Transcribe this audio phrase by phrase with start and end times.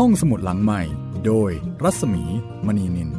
[0.00, 0.82] ห้องสมุดหลังใหม่
[1.26, 1.50] โดย
[1.82, 2.24] รัศมี
[2.66, 3.10] มณีนิน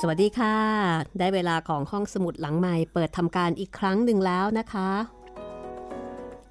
[0.00, 0.56] สวัสดีค่ะ
[1.18, 4.90] ได้เวลาของห้องสมุดหลังใหม่เปิดทำการอีกครั้งหนึ่งแล้วนะคะ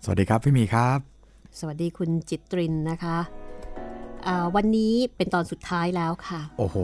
[0.03, 0.99] สวัสดีครับพี่มีครับ
[1.59, 3.17] สวัสดีคุณจิตรินนะคะ
[4.27, 6.77] อ่าวันนี้เป็นตอนสุดท้ายแล้วค่ะ โอ้โห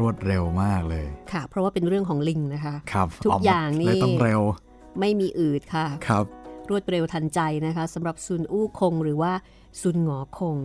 [0.00, 4.40] รวดเร็วมากเลย ค่ะ เพราะว่าเป็นเรื่องของลิงนะคะครับทุกอย่างนี่เลยต้องเร็ว
[5.00, 6.24] ไม่มีอืดค่ะครับ
[6.70, 9.32] รวดเร็วทันใจนะคะสำหรับซุนอู้คงหรือว่า
[9.80, 10.58] ซุนหงอคง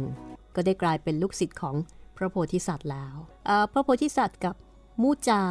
[0.55, 1.75] ก็ได้กลายเป็นลูกศิษย์ของ
[2.17, 4.55] พระโพธิสัตว์แล้วเอ่อพระโพธิสัตว์กับ
[5.01, 5.43] มูจา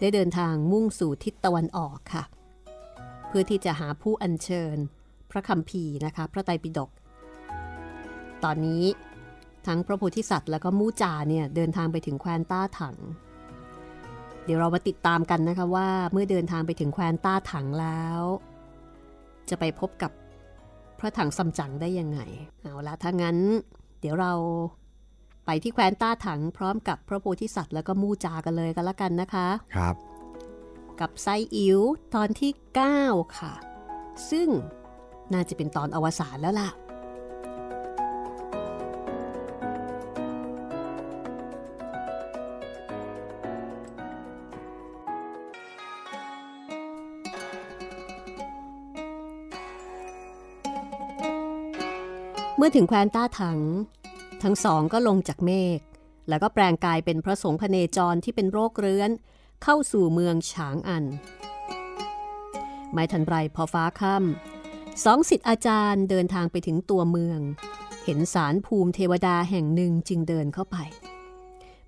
[0.00, 2.24] ได้เดินทางมุ่งสู่ทิศตะวันออกค่ะ
[3.28, 4.76] เพื่อที่จะหาผู้อัญเชิญ
[5.30, 6.90] พระคัมภีร์นะคะ พระไตรปิฎก
[8.44, 8.84] ตอนนี้
[9.66, 12.96] ทั้งพระโพธิสัตว์แล้วก็มูจาเนี่ยเดินทางไปถึงแคว้นต้าถัง
[14.44, 18.20] เดี๋ยวเรามาติดตามกันนะคะว่าเมื่อเดินทางไปถึงแคว้นต้าถังแล้ว
[19.50, 20.12] จะไปพบกับ
[20.98, 22.20] พระถังซัมจั๋งได้ยังไง
[22.62, 23.38] เอาละถ้างั้น
[24.00, 24.32] เดี๋ยวเรา
[25.46, 29.94] ไปที่แคว้นต้าถังพร้อมกับพระโพธิสัตว์แล้วก็มู่จากันเลยกันละกันนะคะครับ
[31.00, 31.80] กับไซอิ๋ว
[32.14, 32.52] ตอนที่
[32.94, 33.52] 9 ค่ะ
[34.30, 34.48] ซึ่ง
[35.32, 36.70] น่าจะเป็นตอนอวสานแล้วล่ะ
[52.66, 53.60] มื่อถึงแคว้นต้าถัง
[54.42, 55.80] ทั้งสองก็ลงจากเมฆ
[56.28, 59.10] แล้วก็แปลงกายเป็นพระสงฆ์พเนจรที่เป็นโรคเรื้อน
[59.62, 61.04] เข้าสู่เมืองฉางอัน
[62.92, 67.40] ไม่ทันไรพอฟ้าค่ำสองสิทธิ์อาจารย์เดินทางไปถึงตัวเมือง
[68.04, 70.76] เห็นสารภูมิเทวดาแห่งหนึ่งจึงเดินเข้าไป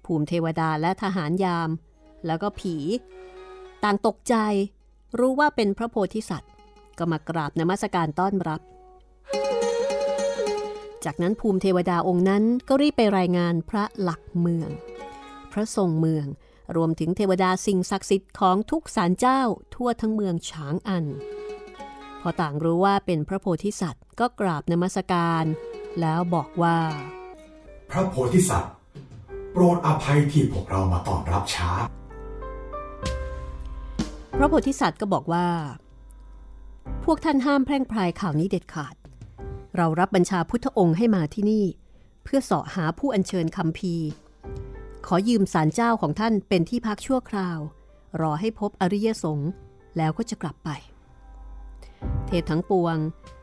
[0.04, 1.70] ภูมิเทวดาและทหารยาม
[2.26, 2.76] แล้วก็ผี
[3.84, 4.34] ต่างตกใจ
[5.18, 6.52] รู้ว่าเป็นพระโพธิสัตว์
[6.98, 8.62] ก็มากราบนมัสการต้อนรับ
[11.06, 14.70] จากนั้นภูมิเทวดาองค์นั้นก็รีบไปรายงานพระหลักเมือง
[15.52, 16.26] พระทรงเมือง
[16.76, 19.40] รวมถึงเทวดาสิ่งศักดิ์สิทธิ์ของทุกศาลเจ้า
[19.74, 21.04] ทั่วทั้งเมืองฉางอัน
[22.20, 25.44] พอต่างรู้ว่าเป็นพระโพธิสัตว์ก็กราบนมัสการ
[26.00, 26.78] แล้วบอกว่า
[27.90, 28.74] พระโพธิสัตว์
[29.52, 31.70] โปรดอภัยที่พวกเรามาต้อนรับช้า
[34.36, 35.46] พระโพธิสัตว์ก็บอกว่า
[37.04, 38.94] พวกท่านห้ามแพร่งพรายข่าวนี้เด็ดขาด
[39.76, 41.64] เรารับบัญชาพุทธองค์ให้มาที่นี่
[42.24, 43.94] เพื่อเสาะหาผู้อัญเชิญคำพี
[45.06, 47.58] ขอยืมศาลเจ้าของท่านเป็นที่พักชั่วคราว
[48.20, 49.50] รอให้พบอริยสงฆ์
[49.96, 50.70] แล้วก็จะกลับไป
[52.26, 52.96] เทพทั้งปวง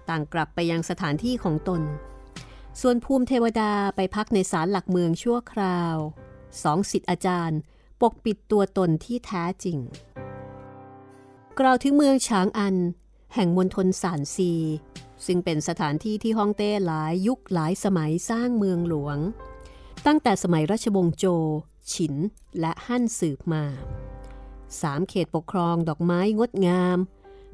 [0.10, 1.82] ต่างกลับไปยังสถานที่ของตน
[2.82, 5.96] ส่วนภูมิเทวดาไปพักในศาลหลักเมืองชั่วคราว
[6.64, 7.60] สองสิทธิอาจารย์
[8.02, 9.78] ปกปิดตัวตนที่แท้จริง
[11.60, 12.76] กล่าวถึงเมืองฉางอัน
[13.34, 14.52] แห่งมณฑลสานซี
[15.26, 19.18] ซึ่งเป็นสถานที่ที่ฮ่องเต้หลายยุคหลายสมัยสร้างเมืองหลวง
[20.06, 21.26] ตั้งแต่สมัยราชวงศ์โจ
[21.92, 22.16] ฉิน
[22.60, 23.64] และฮั่นสืบมา
[24.82, 26.98] สามเขตปกครองดอกไม้งดงาม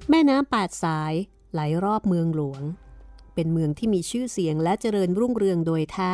[0.09, 1.13] แม่น้ำแปดสาย
[1.53, 2.61] ไหลรอบเมืองหลวง
[3.33, 6.13] เป็นเมืองที่มีชื่อเสียงและเจริญรุ่งเรืองโดยแท้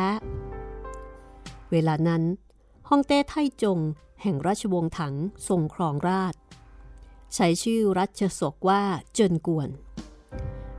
[1.70, 2.22] เวลานั้น
[2.88, 3.78] ฮ่องเต้ไทจง
[4.22, 5.14] แห่งราชวงศ์ถัง
[5.48, 6.34] ทรงครองราช
[7.34, 8.82] ใช้ชื่อรัชสกว่า
[9.14, 9.68] เจินกวน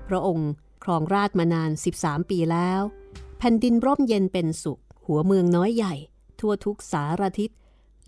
[0.07, 0.51] พระองค์
[0.83, 2.81] ครองราชมานาน 13 ปีแล้ว
[3.37, 5.93] แผ่นดินร่มเย็นเป็นสุข หัวเมืองน้อยใหญ่
[6.39, 7.49] ทั่วทุกสารทิศ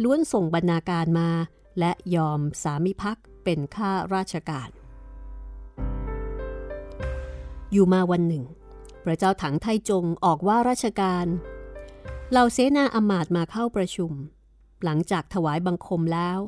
[0.03, 1.29] ล้วนส่งบรรณาการมา
[1.79, 4.69] และยอมสามิภักเป็นข้าราชการ
[7.71, 8.43] อยู่มาวันหนึ่ง
[9.03, 11.25] พระเจ้าถังไทจงออกว่าราชการ
[12.31, 14.11] เหล่าเสนาอมาตมาเข้าประชุม
[14.83, 16.39] หลังจากถวายบังคมแล้ว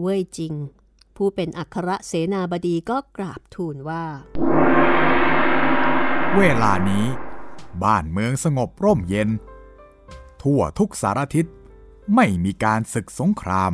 [0.00, 0.54] เว่ยจริง
[1.16, 4.04] ผู้เป็นอัครเสนาบดีก็กราบทูลว่า
[6.40, 7.06] เวลานี้
[7.84, 9.28] บ้านเมืองสงบร่มเย็น
[10.42, 11.46] ทั่วทุกสารทิศ
[12.14, 13.72] ไม่มีการศึกสงคราม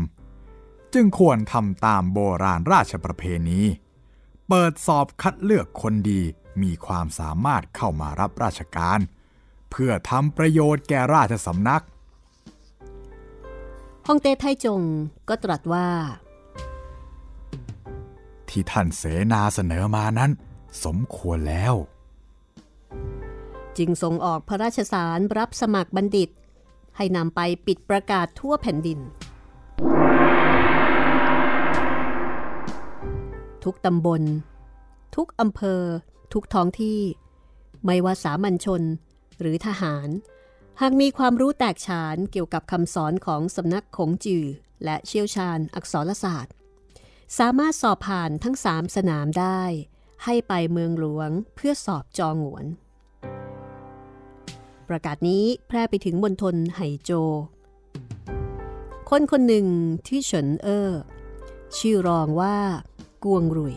[0.94, 3.61] จึงควรทำตามโบราณราชประเพณี
[4.49, 6.23] เปิดสอบคัดเลือกคนดี
[6.62, 9.00] มีความสามารถเข้ามารับราชการ
[9.70, 11.85] เพื่อทำประโยชน์แก่ราชสำนัก
[14.06, 14.82] ฮ่องเต้ไทจง
[15.29, 15.88] ก็ตรัสว่า
[18.49, 19.02] ที่ท่านเส
[19.32, 20.31] นาเสนอมานั้น
[20.85, 21.76] สมควรแล้ว
[23.78, 26.31] จึงทรงออกพระราชสารรับสมัครบัณฑิต
[26.96, 29.00] ให้นำไปปิดประกาศทั่วแผ่นดิน
[33.64, 34.22] ทุกตำบล
[35.16, 35.82] ทุกอำเภอ
[36.32, 37.00] ทุกท้องที่
[37.84, 38.82] ไม่ว่าสามัญชน
[39.40, 40.08] หรือทหาร
[40.81, 44.44] หากมีความรู้แตกฉานเกี่ยวกับคำสอนของสำนักขงจือ
[44.84, 46.54] และเชี่ยวชาญอักษรศาสตร์
[47.38, 49.62] สามารถสอบผ่านทั้งสามสนามได้
[50.25, 52.67] ให้ไปเมืองหลวงเพื่อสอบจองหวน
[54.88, 57.11] ประกาศนี้แพร่ไปถึงบนทนไหโจ
[59.11, 59.67] คนคนหนึ่ง
[60.06, 60.90] ที่เฉินเอ้อ
[61.76, 62.56] ชื่อรองว่า
[63.25, 63.76] กวงรุย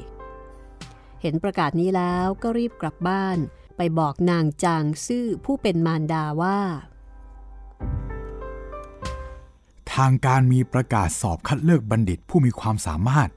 [1.21, 3.37] เห็นประกาศนี้แล้วก็รีบกลับบ้าน
[3.77, 6.59] ไปบอกนางจางซื่อผู้เป็นมารดาว่า
[9.93, 13.29] ทางการมีประกาศสอบคัดเลือกบัณฑิตผู้มีความสามารถ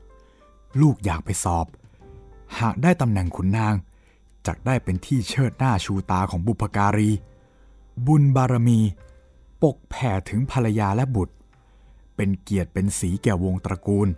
[0.80, 1.66] ลูกอยากไปสอบ
[2.60, 3.74] หากได้ตำแหน่งขุนนาง
[4.46, 7.10] จะได้เป็นที่เชิดหน้าชูตาของบุพการี
[8.06, 8.80] บุญบารมี
[9.62, 11.34] ปกแผ่ถึงภรรยาและบุตร
[12.16, 14.08] เป็นเกียรติเป็นสีแก่วงตระกูล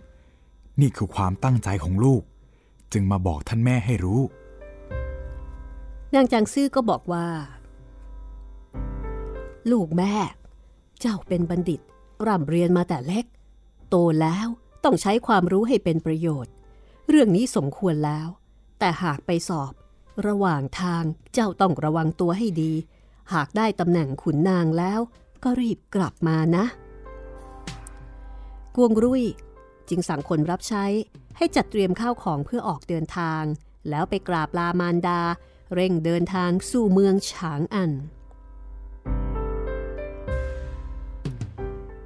[0.81, 2.21] นี่คือความตั้งใจของลูก
[2.93, 4.21] จึงมาบอกท่านแม่ให้รู้
[6.13, 7.27] นางจางซื่อก็บอกว่า
[9.71, 10.13] ลูกแม่
[10.99, 11.79] เจ้าเป็นบัณฑิต
[12.27, 13.25] ร่ำเรียนมาแต่เล็ก
[13.89, 14.47] โตแล้ว
[14.83, 16.53] ต้องใช้ความรู้ให้เป็นประโยชน์
[17.11, 18.27] เรื่องนี้สมควรแล้ว
[18.79, 19.73] แต่หากไปสอบ
[20.27, 21.03] ระหว่างทาง
[21.33, 22.73] เจ้าต้องระวังตัวให้ดี
[23.33, 24.99] หากได้ตำแหน่งขุนนางแล้ว
[25.43, 26.65] ก็รีบกลับมานะ
[28.75, 29.23] กวงรุ่ย
[29.89, 30.85] จึงสั่งคนรับใช้
[31.37, 33.43] ให้จัดเตรียมข้าวของเพื่อออกเดินทาง
[33.89, 35.21] แล้วไปกราบลามารดา
[35.73, 37.91] เร่งเดินทางสู่เมืองฉางอัน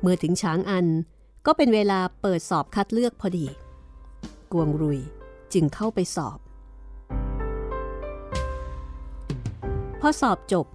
[0.02, 0.88] เมื่อถึงฉางอัน
[1.46, 3.48] ก็เป็นเวลาเปิดสอบคัดเลือกพอดี
[4.54, 5.00] กวงรุย
[5.54, 6.40] จึงเข้าไปสอบ
[10.00, 10.68] พอสอบจบ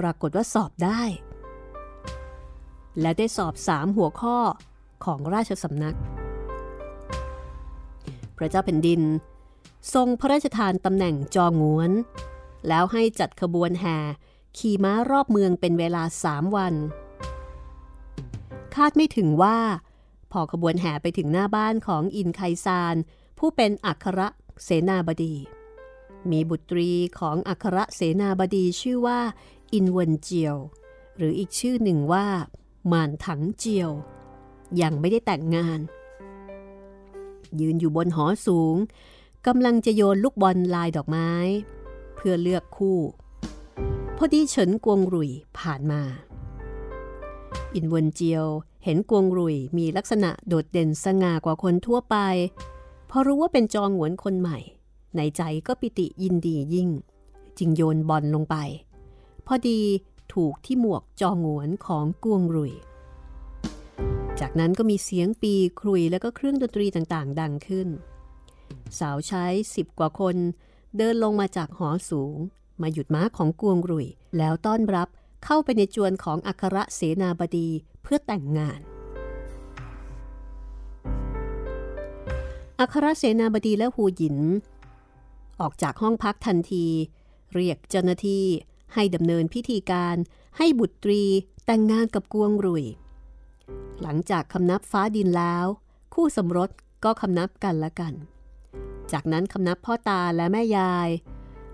[0.00, 1.02] ปรากฏว่าสอบได้
[3.00, 4.36] และได้สอบสามหัวข้อ
[5.04, 5.96] ของราชสำนัก
[8.36, 9.02] พระเจ้าแผ่นดิน
[9.94, 11.90] ทรงพระราชทานตำแหน่งจองงวน
[12.68, 13.98] แล้วให้จัดขบวนแห่
[14.58, 16.74] ขี่ม้ารอบเมืองเป็นเวลาสามวัน
[18.74, 19.58] คาดไม่ถึงว่า
[20.32, 22.96] พอขบวนแห่ไปถึงหน้าบ้านของอินไคซาน
[23.38, 24.20] ผู้เป็นอัคร
[24.64, 25.34] เสนาบดี
[26.30, 29.20] มีบุตรีของอัครเสนาบดีชื่อว่า
[29.74, 30.56] อินเวินเจียว
[31.16, 32.26] หรืออีกชื่อหนึ่งว่า
[32.92, 33.90] หม่านถังเจียว
[34.80, 35.80] ยังไม่ได้แต่งงาน
[37.60, 38.76] ยืนอยู่บนหอสูง
[39.46, 41.30] กำลังจะโยนลูกบอลลายดอกไม้
[42.14, 42.98] เพื่อเลือกคู่
[44.16, 46.02] พอดีเฉินกวงรุ่ยผ่านมา
[47.74, 48.46] อินเวนเจียว
[48.84, 52.16] เห็นกวงรุยมีลักษณะโดดเด่นสง่ากว่าคนทั่วไป
[53.10, 54.58] พอรู้ว่าเป็นจองหวนคนใหม่
[55.16, 56.88] ในใจก็ปิติยินดียิ่ง
[57.58, 58.56] จึงโยนบอลลงไป
[59.46, 59.80] พอดี
[60.34, 62.72] ถูกที่หมวกจองหวนของกวงรุย
[64.40, 67.88] จากนั้นก็มีเสียงปีครุยและก็เครื่องดนตรีต่างๆ ดังขึ้น
[68.98, 70.36] สาวใช้สิบกว่าคน
[70.96, 72.36] เดินลงมาจากหอสูง
[72.82, 74.06] มาหยุดม้าของกวงรุย
[74.38, 75.08] แล้วต้อนรับ
[75.44, 77.68] เข้าไปในจวนของอัครเสนาบดี
[78.02, 78.80] เพื่อแต่งงาน
[82.78, 84.38] อัครเสนาบดีและหูหยิน
[85.60, 86.86] ออกจากห้องพักทันที
[87.54, 88.44] เรียกเจ้าหน้าที่
[88.94, 90.16] ให้ดำเนินพิธีการ
[90.58, 91.22] ให้บุตรี
[91.66, 92.84] แต่งงานกับกวงรุย
[94.02, 95.66] หลังจากคำนับฟ้าดินแล้ว
[96.14, 96.70] คู่สมรส
[97.04, 98.14] ก็คำนับกันละกัน
[99.12, 101.08] จากนั้นคำนับพ่อตาและแม่ยาย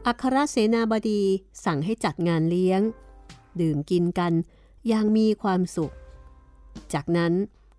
[0.06, 1.22] อัครเสนาบดี
[1.64, 2.80] สั่งให้จัดงานเลี้ยง
[3.60, 4.32] ดื่มกินกัน
[4.88, 5.94] อย่างมีความสุข
[6.94, 7.32] จากนั้น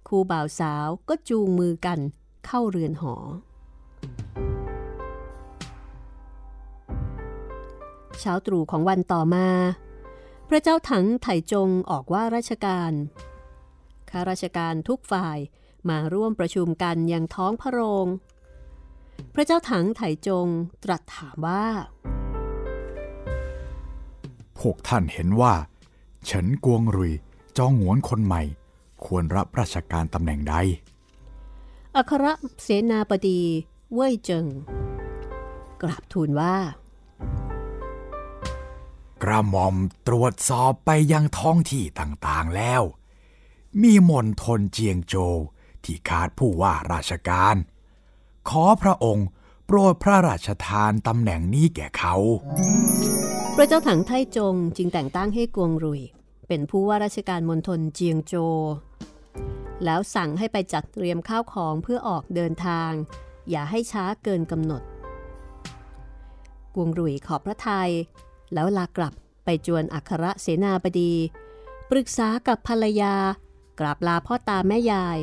[0.08, 2.00] คู่บ่าวสาวก็จูงมือกัน
[2.46, 3.16] เข้าเรือนหอ
[8.20, 9.48] เช้าตรู่ของวันต่อมา
[10.50, 12.92] พระเจ้าถังไถจงออกว่าราชการ
[14.10, 15.38] ข้าราชการทุกฝ่าย
[15.90, 18.08] มาร่วมประชุมกันยังท้องพระโรง
[19.34, 20.48] พระเจ้าถังไถจง
[20.84, 21.66] ตรัสถามว่า
[24.60, 25.54] พวกท่านเห็นว่า
[26.26, 27.14] เฉินกวงรุย
[27.58, 28.44] จองหวนคนใหม่
[29.06, 30.56] ควรรับราชการตำแหน่งใด
[31.96, 32.26] อัคร
[32.62, 33.42] เสนาบดี
[33.94, 34.46] เว่ยเจิง
[35.82, 36.56] กราบทูลว่า
[39.24, 39.76] กระหม่อม
[40.08, 42.82] ตรวจสอบไปยังท้องที่ต่างๆแล้ว
[43.82, 45.38] มีมณฑลเจียงโจว
[45.84, 47.56] ที่ขาดผู้ว่าราชการ
[48.50, 49.28] ขอพระองค์
[49.66, 52.16] โปรดพระราชทานตำแหน่งนี้แก่เขา
[53.56, 56.02] พระเจ้าถังไทจงจึงแต่งตั้งให้กวงรุย
[56.48, 58.34] เป็นผู้ว่าราชการมณฑลเจียงโจ
[59.86, 62.92] แล้วสั่งให้ไปจัดเตรียมข้าวของเพื่อออกเดินทาง
[63.50, 64.82] อย่าให้ช้าเกินกำหนด
[66.76, 67.92] กวงรุ่ยขอบพระทัย
[68.54, 69.14] แล้วลากลับ
[69.46, 71.14] ไปจวนอัครเสนาบดี
[71.90, 73.16] ปรึกษากับภรรยา
[73.80, 75.20] กราบลาพ่อตาแม่ยาย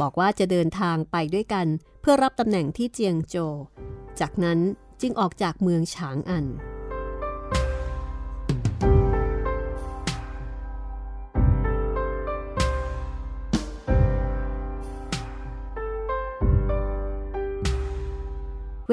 [0.00, 1.66] บอกว่าจะเดินทางไปด้วยกัน
[2.00, 3.36] เพื่อรับตำแหน่งที่เจียงโจ
[4.20, 4.58] จากนั้น
[5.00, 6.46] จึงออกจากเมืองฉางอัน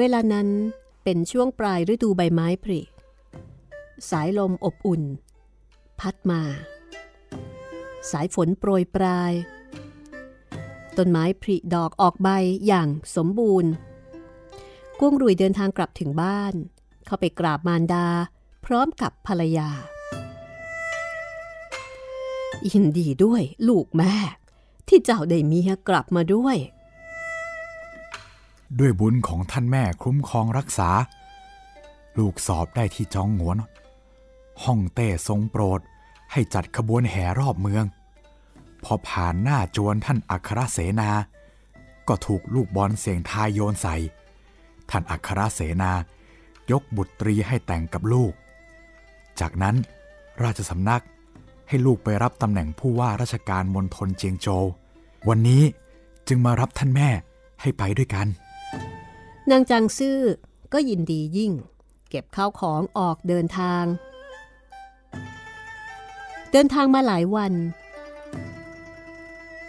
[0.00, 0.48] วลานั้น
[1.04, 2.80] เป็นช่วงปลายฤดูใบไม้ผลิ
[4.10, 5.02] สายลมอบอุ่น
[6.00, 6.42] พัดมา
[8.10, 9.32] สายฝนโปรยปลาย
[10.96, 12.28] ต้นไม้ผลิดอกออกใบ
[12.66, 13.70] อย่างสมบูรณ์
[14.98, 16.54] กวงรุยเดินทางกลับถึงบ้าน
[17.06, 18.06] เข้าไปกราบมารดา
[18.64, 19.70] พร้อมกับภรรยา
[22.70, 24.14] ยินดีด้วยลูกแม่
[24.88, 26.56] ที่เจ้าได้มีกลับมาด้วย
[28.78, 30.90] ด้วยบุญของท่านแม่คุ้มครองรักษา
[32.18, 33.56] ลูกสอบได้ที่จองหวน
[34.64, 35.80] ห้องเต้ทรงโปรด
[36.32, 37.84] ให้จัดขบวนแห่รอบเมือง
[38.84, 41.10] พอผ่านหน้าจวนท่านอัครเสนา
[42.08, 43.96] ก็ถูกลูกบอลเสียงทายโยนใส่
[44.90, 45.92] ท่านอัครเสนา
[46.70, 48.32] ยกบุตรีให้แต่งกับลูก
[49.40, 49.76] จากนั้น
[50.42, 51.02] ราชสำนัก
[51.68, 54.64] ให้ลูกไปรับตำแหน่งผู้ว่าราชการมณฑลเจียงโจว
[55.28, 55.62] วันนี้
[56.28, 57.08] จึงมารับท่านแม่
[57.60, 58.26] ให้ไปด้วยกัน
[59.50, 60.20] นางจางซื่อ
[60.72, 61.52] ก็ยินดียิ่ง
[62.10, 63.84] เก็บข้าวของออกเดินทาง
[66.52, 67.52] เดินทางมาหลายวัน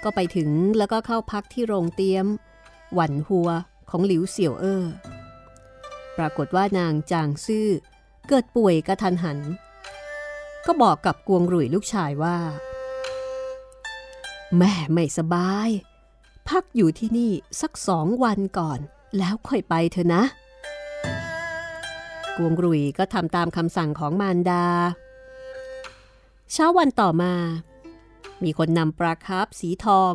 [0.03, 2.25] ก็ไปถึงแล้วก็เข้าพักที่โรงเตียม
[2.93, 3.49] หวันหัว
[3.89, 4.83] ของหลิวเสี่ยวเอ้อ
[6.17, 7.67] ปรากฏว่านางจางซื่อ
[8.27, 9.39] เกิดป่วยกระทันหัน
[10.65, 12.37] ก็บอกกับกวงรุ่ยลูกชายว่า
[14.57, 15.69] แม่ไม่สบาย
[16.49, 17.31] พักอยู่ที่นี่
[17.61, 18.79] สักสองวันก่อน
[19.17, 20.23] แล้วค่อยไปเถอะนะ
[22.37, 24.65] กวงรุยก็ทำตามคำสั่งของมารดา
[26.51, 27.33] เช้าวันต่อมา
[28.43, 30.13] มีคนนำปลาคาร์ฟสีทอง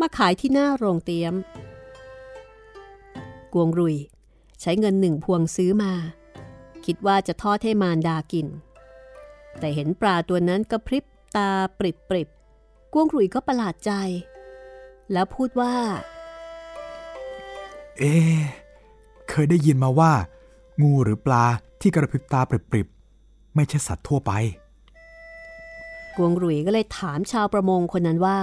[0.00, 1.34] มาขายที่หน้าโรงเตียม
[3.52, 3.96] กวงรุย
[4.60, 5.92] ใช้เงินหนึ่งพวงซื้อมา
[6.84, 8.46] คิดว่าจะทอดให้มารดากิน
[9.58, 11.04] แต่เห็นปลาตัวนั้นกระพริบ
[11.36, 12.28] ตาปริบปริบ
[12.92, 13.92] กวงรุยก็ประหลาดใจ
[15.12, 15.74] แล้วพูดว่า
[17.98, 18.38] เอ๊ะ
[19.30, 20.12] เคยได้ยินมาว่า
[20.82, 21.44] งูหรือปลา
[21.80, 24.32] ที่กระพริบตาปริบๆ ไม่ใช่สัตว์ทั่วไป
[26.16, 28.38] กวงหรุยก็เลยถามชาวประมงคนนั้นว่า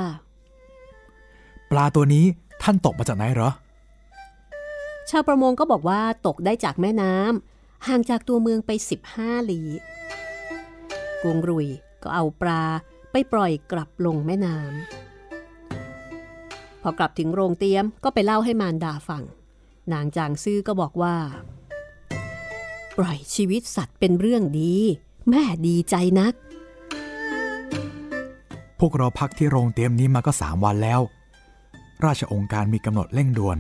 [1.72, 2.26] ปลาตัวนี้
[2.62, 3.50] ท่านตกมาจากไหนเหรอ
[5.10, 8.72] ชาวประมงก็บอกว่าตกได้จากแม่น้ำห่างจากตัวเมืองไป
[9.12, 9.68] 15 ลี้
[11.22, 11.68] กวงหรุย
[12.04, 12.64] ก็เอาปลา
[13.12, 19.24] ไปปล่อยกลับลงแม่น้ำพอกลับถึงโรงเตี๊ยมก็ไปเล่าให้มารดาฟัง
[19.94, 21.16] นางจางซื่อก็บอกว่า
[22.98, 24.76] ปล่อยชีวิตสัตว์เป็นเรื่องดี
[25.30, 26.34] แม่ดีใจนัก
[28.80, 31.02] พวกเราพักที่โรงเตรียมนี้มาก็สามวันแล้ว
[32.06, 33.58] ราชองค์การมีกำหนดเร่งด่วน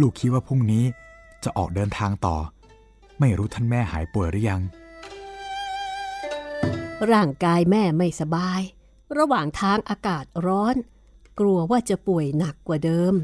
[0.00, 0.84] ลูกคิดว่าพรุ่งนี้
[1.44, 2.36] จะออกเดินทางต่อ
[3.20, 4.62] ไม่รู้ท่านแม่หายป่วยหรือยัง
[7.12, 8.60] ร่างกายแม่ไม่สบาย
[9.18, 10.76] ระหว่างทางอากาศร้อน
[11.40, 13.14] กลัวว่าจะป่วยหนักกว่าเดิม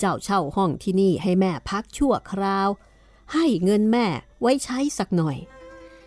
[0.00, 2.68] เจ้าเช่าห้องที่นี่ให้แม่พักชั่วคราว
[3.34, 4.06] ให้เงินแม่
[4.40, 5.36] ไว้ใช้สักหน่อย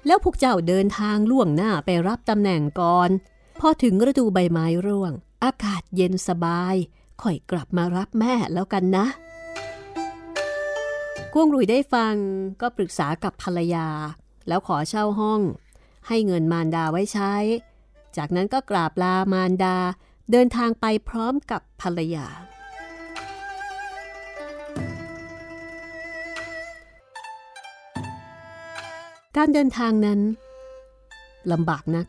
[0.06, 3.10] แล้วพวกเจ้าเดินทางล่วงหน้าไปรับตำแหน่งก่อน
[3.60, 5.12] พอถึงฤดูใบไม้ร่วง
[5.44, 6.76] อากาศเย็นสบาย
[7.22, 9.06] ค่อยกลับมารับแม่แล้วกันนะ
[11.34, 12.16] กวงรุยได้ฟัง
[12.62, 13.88] ก็ปรึกษากับภรรยา
[14.48, 15.42] แล้วขอเช่าห้อง
[16.08, 17.34] ให้เงินมารดาไว้ใช้
[18.18, 19.78] จากนั้นก็กราบลามารดา
[20.32, 22.28] เดินทางไปพร้อมกับภรรยา
[29.38, 30.20] การเดินทางนั้น
[31.52, 32.08] ลำบากนัก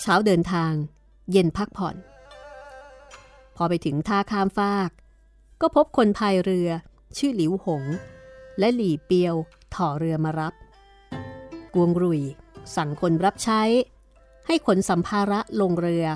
[0.00, 0.72] เช้าเดินทาง
[1.32, 1.96] เย็นพักผ่อน
[3.56, 4.90] พอไปถึงท่าข้ามฟาก
[5.60, 6.68] ก็พบคนพายเรือ
[7.16, 7.84] ชื่อหลิวหง
[8.58, 9.34] และหลี่เปียว
[9.74, 10.54] ถ่อเรือมารับ
[11.74, 12.20] กวงรุย
[12.76, 13.62] สั่งคนรับใช้
[14.46, 16.06] ให้ขนสัมภาระลงเรือ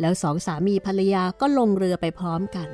[0.00, 2.68] แล้วสองสามีภรรยาก็ลงเรือไปพร้อมกัน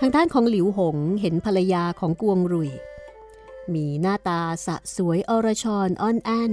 [0.00, 2.70] ทางด้านของหลิวหงเห็นภรรยาของกวงรุย
[3.74, 6.52] มีหน้าตาสะสวยอรชรอ่อนแอน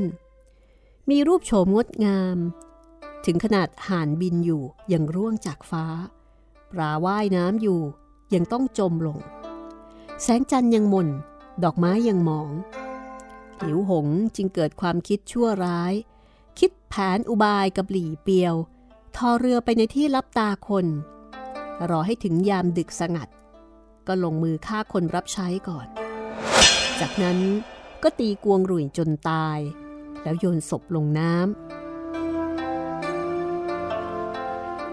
[1.10, 2.38] มีรูปโฉมงดงาม
[3.25, 5.86] ถึงขนาดห่านบินอยู่ยังร่วงจากฟ้า
[6.72, 7.82] ปลาว่ายน้ำอยู่
[8.34, 9.20] ยังต้องจมลง
[10.22, 11.08] แสงจันทร์ยังมน
[11.63, 12.50] ดอกไม้ยังหมอง
[13.62, 15.93] หลิวหงจึงเกิดความคิดชั่วร้าย
[16.60, 18.55] คิดแผนอุบายกับหลี่เปียว
[19.15, 20.86] ทอเรือไปในที่ลับตาคน
[21.89, 23.27] รอให้ถึงยามดึกสงัด
[24.08, 25.88] ก็ลงมือฆ่าคนรับใช้ก่อน
[27.05, 27.39] จากนั้น
[28.03, 29.60] ก็ตีกวงรุ่ยจนตาย
[30.24, 31.43] แล้วโยนศพลงน้ำ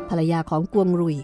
[0.09, 1.17] ภรรยาของกวงรุ่ย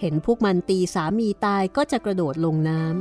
[0.00, 2.92] เห็นพวกมันตีสามีตายก็จะกระโดดลงน้ำ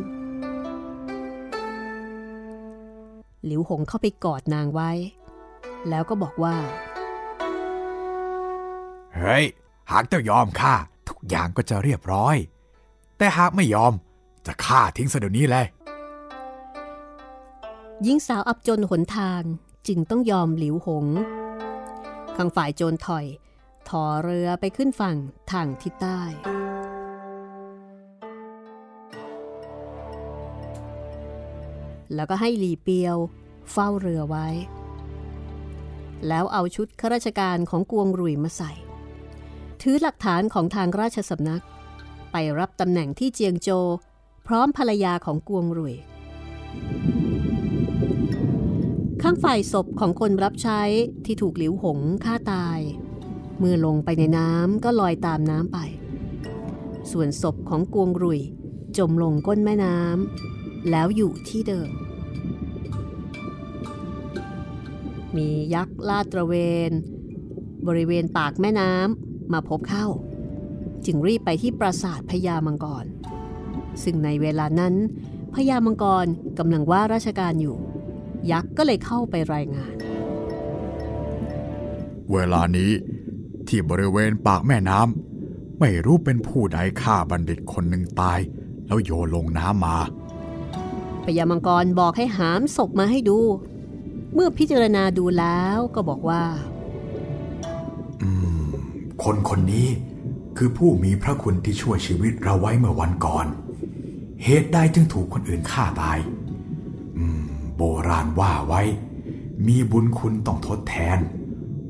[3.45, 4.91] หลิวหงเข้าไปกอดนางไว้
[5.89, 6.55] แล้วก็บอกว่า
[9.15, 9.43] เฮ้ย
[9.91, 10.73] หากเจ้ายอมข้า
[11.09, 12.35] ทุกอย่างก็จะเรียบร้อย
[13.17, 13.93] แต่หากไม่ยอม
[14.45, 15.67] จะฆ่าทิ้งซะเดี๋ยวนี้เลย
[18.03, 19.43] หญิงสาวอับจนหนทาง
[19.87, 21.05] จึงต้องยอมหลิวหง
[22.35, 23.25] ข้างฝ่ายโจรถอย
[23.89, 25.17] ถอเรือไปขึ้นฝั่ง
[25.51, 26.21] ทางทิศใต้
[32.15, 33.17] แล้วก็ให้หลีเปียว
[33.71, 34.47] เฝ้าเรือไว้
[36.27, 38.71] แล้วเอาชุดข้าราชการของกวงรุยมาใส่
[39.81, 41.63] ถือหลักฐานของทางราชสำนัก
[42.31, 43.69] ไปรับตำแหน่งที่เจียงโจ
[44.47, 45.95] พร้อมภรรยาของกวงรุย
[49.21, 50.81] ข้างฝ่ายศพของคนรับใช้
[51.25, 52.79] ที่ถูกหลิวหงฆ่าตาย
[53.59, 55.77] เมื่อลงไปในน้ำก็ลอยตามน้ำไป
[57.11, 58.39] ส่วนศพของกวงรุย
[58.97, 61.89] จมลงก้นแม่น้ำแล้วอยู่ที่เดิม
[65.35, 66.53] มียักษ์ลาดตระเว
[66.89, 66.91] น
[67.87, 70.07] บริเวณปากแม่น้ำมาพบเข้า
[71.05, 73.05] จึงรีบไปที่ปราสาทพญามังกร
[74.03, 74.95] ซึ่งในเวลานั้น
[75.53, 76.25] พญามังกร
[76.59, 77.77] กำลังว่าราชการอยู่
[78.51, 79.93] ยักษ์ก็เลยเข้าไปรายงาน
[82.33, 82.91] เวลานี้
[83.67, 88.39] ที่บริเวณปากแม่น้ำไม่รู้เป็นผู้ใดฆ่าบัณฑิตคนหนึ่งตาย
[88.87, 89.97] แล้วโยนลงน้ำมา
[91.23, 93.39] พญามังกรบอกให้หามศพมาให้ดู
[94.33, 96.43] เมื่อพิจารณาดูแล้วก็บอกว่า
[98.21, 98.29] อื
[98.63, 98.69] ม
[99.23, 99.87] คนคนนี้
[100.57, 103.45] คือผู้มีพระคุณที่ช่วยชีวิตเราไว้เมื่อวันก่อน
[104.43, 106.40] เหตุใดจึงถูกคนอื่นฆ่าตายอืม
[107.83, 108.81] โบราณว่าไว้
[109.67, 111.19] มีบุญคุณต้องทดแทน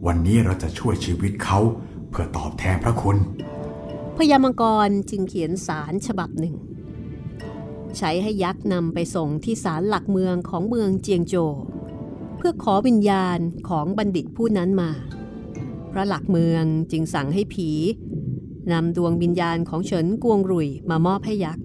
[0.06, 1.60] วันนี้เราจะช่วยชีวิตเขา
[2.10, 3.18] เพื่อตอบแทนพระคุณ
[4.16, 6.56] พญามังกรจึงเขียนสารฉบับหนึ่ง
[7.98, 11.36] ใช้ให้ยักษ์นำไปส่งที่ศาลหลักเมืองของเมืองเจียงโจ
[12.38, 14.92] เพื่อขอวิญญาณของบัณฑิตผู้นั้นมา
[15.92, 17.70] พระหลักเมืองจึงสั่งให้ผี
[18.72, 21.64] นำดวงวิญญาณของเฉินกวงรุยมามอบให้ยักษ์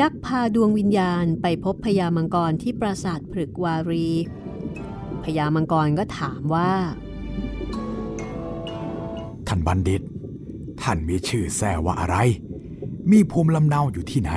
[0.00, 4.08] ยักษ์พาดวงวิญญาณไปพบพญามังกรที่ปราสาทผรึกวารี
[5.24, 6.72] พญามังกรก็ถามว่า
[9.46, 10.02] ท่านบัณฑิต
[10.82, 12.16] ท่านมีชื่อแท้ว่าอะไร
[13.10, 14.32] มีภูมิลำเนาอยู่ที่ไหน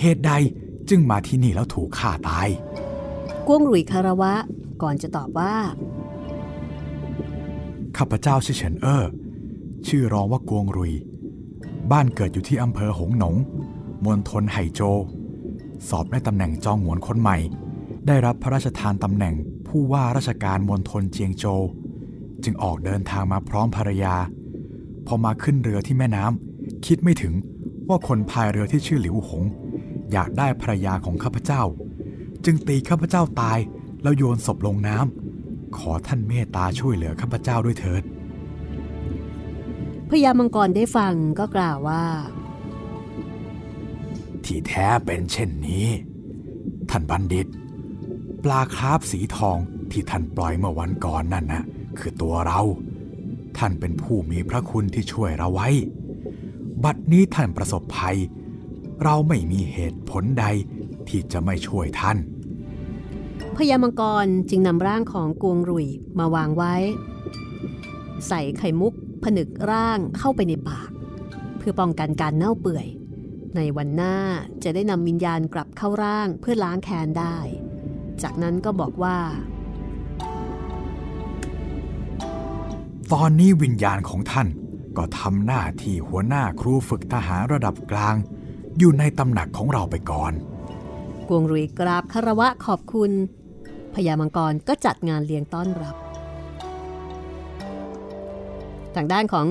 [0.00, 0.32] เหตุใด
[0.88, 2.48] จึงมาที่นี่แล้วถูกฆ่าตาย
[3.46, 4.34] กวงรุยคารวะ
[4.82, 5.54] ก่อนจะตอบว่า
[7.96, 9.04] ข้าพเจ้าชื่อเฉินเอ้อ
[9.86, 10.92] ชื่อรองว่ากวงรุย
[11.90, 13.34] บ้านเกิดอยู่ที่อำเภอหงหนง
[14.04, 14.80] มณฑลไหโจ
[15.88, 17.36] สอบได้ตำแหน่งจองหวนคนใหม่
[18.06, 19.34] ได้รับพระราชทานตำแหน่ง
[19.68, 21.44] ผู้ว่าราชการมณฑลเจียงโจ
[22.44, 24.14] จึงออกเดินทางมาพร้อมภรรยา
[25.06, 27.34] พอมาขึ้นเรือที่แม่น้ำคิดไม่ถึง
[27.88, 29.42] ว่าคนพายเรือที่ชื่อหลิวหง
[30.12, 31.62] อยากได้ภรรยาของข้าพเจ้า
[32.44, 33.58] จึงตีข้าพเจ้าตาย
[34.02, 38.02] แล้วโยนศพลงน้ำขอท่านเมตตาช่วยเหลือข้าพเจ้าด้วยเถิด
[40.10, 42.04] พญามังกรได้ฟังก็กล่าวว่า
[44.48, 45.86] ที่แท้เป็นเช่นนี้
[46.90, 47.46] ท่านบัณฑิต
[48.44, 49.58] ปลาคราฟสีทอง
[49.92, 51.64] ที่ท่านปล่อยเมื่อวันก่อนนั่นนะ
[51.98, 52.60] คือตัวเรา
[53.58, 55.68] ท่านเป็นผู้มีพระคุณที่ช่วยเราไว้
[56.84, 58.18] บัดนี้ท่านประสบภัย
[59.04, 60.44] เราไม่มีเหตุผลใด
[61.08, 62.18] ที่จะไม่ช่วยท่าน
[63.56, 65.86] พญามังกรจึงนำร่างของกวงรุย
[66.18, 66.74] มาวางไว้
[68.28, 70.88] ใส่ไข่มุกผนึกร่างเข้าไปในปาก
[71.58, 72.86] เพื่อป้องกันการเน่าเปื่อย
[73.56, 74.16] ในวันหน้า
[74.62, 77.36] จะได้นำวิญญาณกลับเข้าร่างเพื่อล้างแค้นได้
[78.22, 79.18] จากนั้นก็บอกว่า
[83.12, 84.48] ตอนนี้วิญญาณของท่าน
[84.96, 88.16] ก็ทำหน้าที่หัวหน้าครูฝึกทหารระดับกลาง
[88.78, 90.32] อยู่ในตำหนักของเราไปก่อน
[91.28, 93.10] กวงรุยกราบคารวะขอบคุณ
[93.94, 95.96] พญามังกรก็จัดงานเลี้ยงต้อนรับ
[98.94, 99.46] ทางด้านของ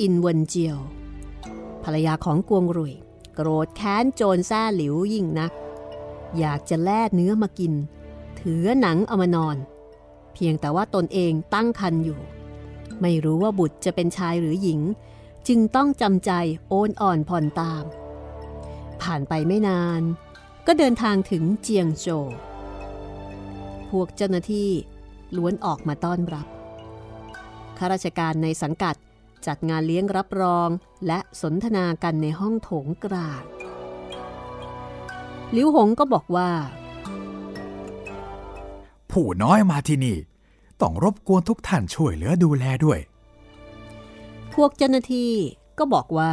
[0.00, 0.78] อินเวนเจียว
[1.84, 2.94] ภรรยาของกวงรุย
[3.40, 5.52] โกรธแค้นโจรแซ่หลิวยิ่งนัก
[6.38, 7.72] อยากจะแล่เนื้อมากิน
[8.40, 9.56] ถือหนังเอามานอน
[10.34, 12.20] เพียงแต่ว่าตนเองตั้งคันอยู่
[13.00, 14.80] ไม่รู้ว่าบุตรจะเป็นชายหรือหญิง
[15.48, 16.32] จึงต้องจำใจ
[16.68, 17.84] โอนอ่อนผ่อนตาม
[19.02, 20.02] ผ่านไปไม่นาน
[20.66, 22.26] ก็เดินทางถึงเจียงโจว
[23.90, 24.70] พวกเจ้าหน้าที่
[25.36, 26.46] ล้วนออกมาต้อนรับ
[27.78, 28.96] ข้าราชการในสังกัด
[29.46, 30.68] จัดงานเลี้ยงรับรอง
[31.06, 33.42] และสนทนากันในห้องโถงกลาง
[35.56, 36.50] ลิวหงก็บอกว่า
[39.10, 40.16] ผู้น้อยมาที่นี่
[40.80, 42.98] ต้องรบกวนทุกท่านช่วยเหลือดูแลด้วย
[44.54, 45.32] พวกเจ้าหน้าที่
[45.78, 46.32] ก็บอกว่า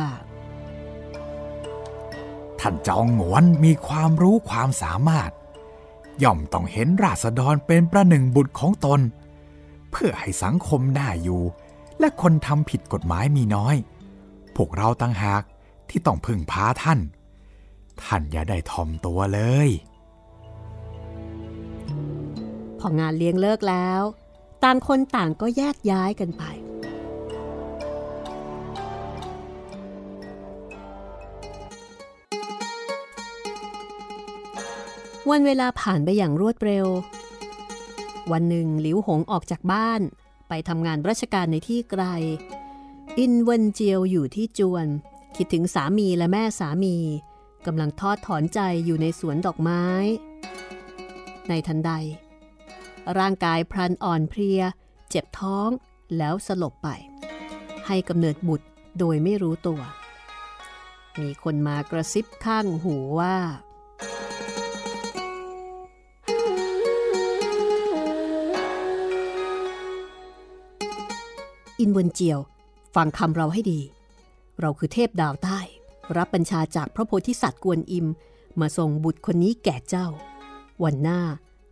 [2.60, 5.32] ท่านจองหงวนมีความรู้ความสามารถ
[6.24, 9.00] ย่อมต้องเห็นราษฎรเป็นประหนึ่งบุตรของตน
[9.92, 11.42] เพื่อให้สังคมน่าอยู่
[12.00, 13.76] และคนทำผิดกฎหมายมีน้อย
[14.56, 15.44] พวกเราตั้งหาก
[15.90, 17.00] ที่ต้องพึ่งพาท่าน
[18.04, 19.70] ท่านอย่าได้ทอมตัวเลย
[22.80, 24.02] พองานเลี้ยงเลิกแล้ว
[24.64, 26.44] ต่างคนต่างก็แยกย้ายกันไป
[35.30, 36.88] วันเวลาผ่านไปอย่างรวดเร็ว
[38.32, 40.02] วันหนึ่งหลิวหงออกจากบ้าน
[40.48, 42.04] ไปทำงานราชการในที่ไกล
[43.20, 44.88] อินเวนเจียวอยู่ที่จวน
[45.36, 46.96] คิดถึงสามีและแม่สามี
[47.66, 49.84] กำลังทอดถอนใจอยู่ในสวนดอกไม้
[51.50, 51.92] ในทันใด
[53.18, 54.62] ร่างกายพรันอ่อนเพลีย
[55.10, 55.70] เจ็บท้อง
[56.18, 56.88] แล้วสลบไป
[57.88, 58.68] ให้กำเนิดบุตร
[59.00, 59.82] โดยไม่รู้ตัว
[61.22, 63.36] มีคนมากระซิบข้างหูว่า
[71.80, 72.40] อินเวนเจียว
[72.96, 73.82] ฟังคำเราให้ดี
[74.62, 75.60] เราคือเทพดาวใต้
[76.18, 78.08] รับบัญชาจากพระโพธิสัตว์กวนอิม
[78.60, 80.08] มาส่งบุตรคนนี้แก่เจ้า
[80.84, 81.22] วันหน้า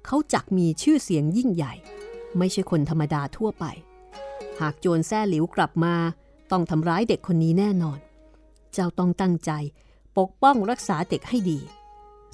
[0.06, 1.74] เขาจักมีชื่อเสียงยิ่งใหญ่
[2.38, 3.66] ไม่ใช่คนธรรมดาทั่วไป
[4.60, 5.96] หากโจรแซ่หลิวกลับมา
[6.52, 8.00] ต้องทำร้ายเด็กคนนี้แน่นอน
[8.74, 9.52] เจ้าต้องตั้งใจ
[10.18, 11.60] ปกป้องรักษาเด็กให้ดี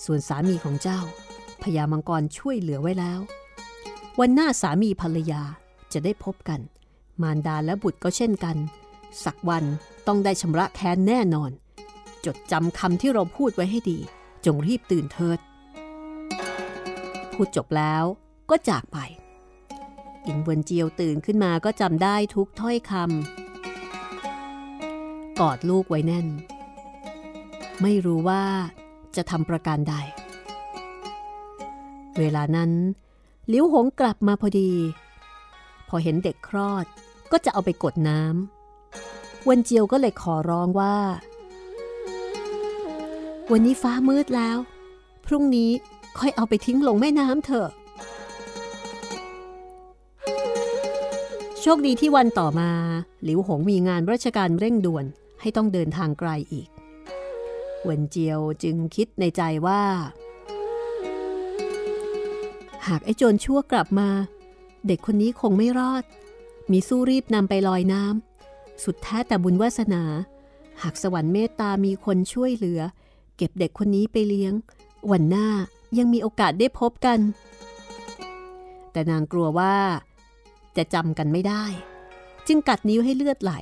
[0.06, 1.00] ส่วนสามีของเจ้า
[1.64, 3.20] พญามังกรช่วยเหลือไว้แล้ว
[4.20, 5.42] วันหน้าสามีภรรยา
[5.94, 6.60] จะได้พบกัน
[7.22, 8.58] มารดาและบุตรก็เช่นกัน
[9.24, 9.64] สักวัน
[10.08, 11.52] ต้องได้ชำระแค้นแน่นอน
[12.26, 14.00] จดจำคำที่เราพูดไว้ให้ดี
[14.46, 15.40] จงรีบตื่นเถิด
[17.34, 18.04] พูดจบแล้ว
[18.50, 18.98] ก็จากไป
[20.28, 26.28] อินเวนเจียวตื่นขึ้นมาก็จำได้ทุกถ้อยคำกอดลูกไว้แน่น
[27.82, 28.44] ไม่รู้ว่า
[29.16, 29.96] จะทำประการใด
[32.20, 32.72] เวลานั้น
[33.52, 34.72] ลิวหงกลับมาพอดี
[35.90, 36.86] พอเห็นเด็กคลอด
[37.32, 40.96] ก็จะเอาไปกดน้ำวันเจียวก็เลยขอร้องว่า
[43.52, 44.58] วันนี้ฟ้ามืดแล้ว
[45.26, 45.72] พรุ่งนี้
[46.20, 47.70] ค่อยเอาไปทิ้งลงแม่น้ำเถอะ
[51.62, 52.72] โชคดีที่วันต่อมา
[53.24, 55.06] หลิวหงมีงานราชการเร่งด่วน
[55.42, 56.70] ให้ต้องเดินทางไกลอีก
[57.84, 59.82] เวนเจียวจึงคิดในใจว่า
[62.88, 64.10] หากไอ้โจรชั่วกลับมา
[64.88, 66.04] เด็กคนนี้คงไม่รอด
[66.72, 70.04] มีสู้รีบนำไปลอยน้ำสุดแท้แต่บุญวาสนา
[70.82, 72.82] หากสวรรค์เมตตามีคนช่วยเหลือ
[73.38, 74.54] เก็บเด็กคนนี้ไปเลี้ยง
[75.12, 75.48] วันหน้า
[75.98, 77.20] ยังมีโอกาสได้พบกัน
[78.92, 79.76] แต่นางกลัวว่า
[80.78, 81.64] จะจำกันไม่ได้
[82.48, 83.54] จึงกัดนิ้วให้เลือดไหล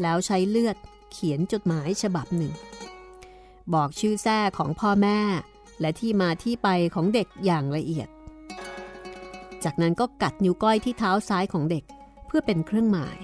[0.00, 0.76] แล้วใช้เลือด
[1.12, 2.52] เขียนจดหมายฉบับหนึ่ง
[3.74, 5.18] บอกชื่อแท้ของพ่อแม่
[5.80, 8.08] และที่มาที่ไปของเด็กอย่างละเอียด
[9.64, 11.84] จากนั้นก็กัดนิ้วก้อยที่เท้าซ้ายของเด็ก
[12.28, 13.18] เพื่อเป็นเครื่องหมาย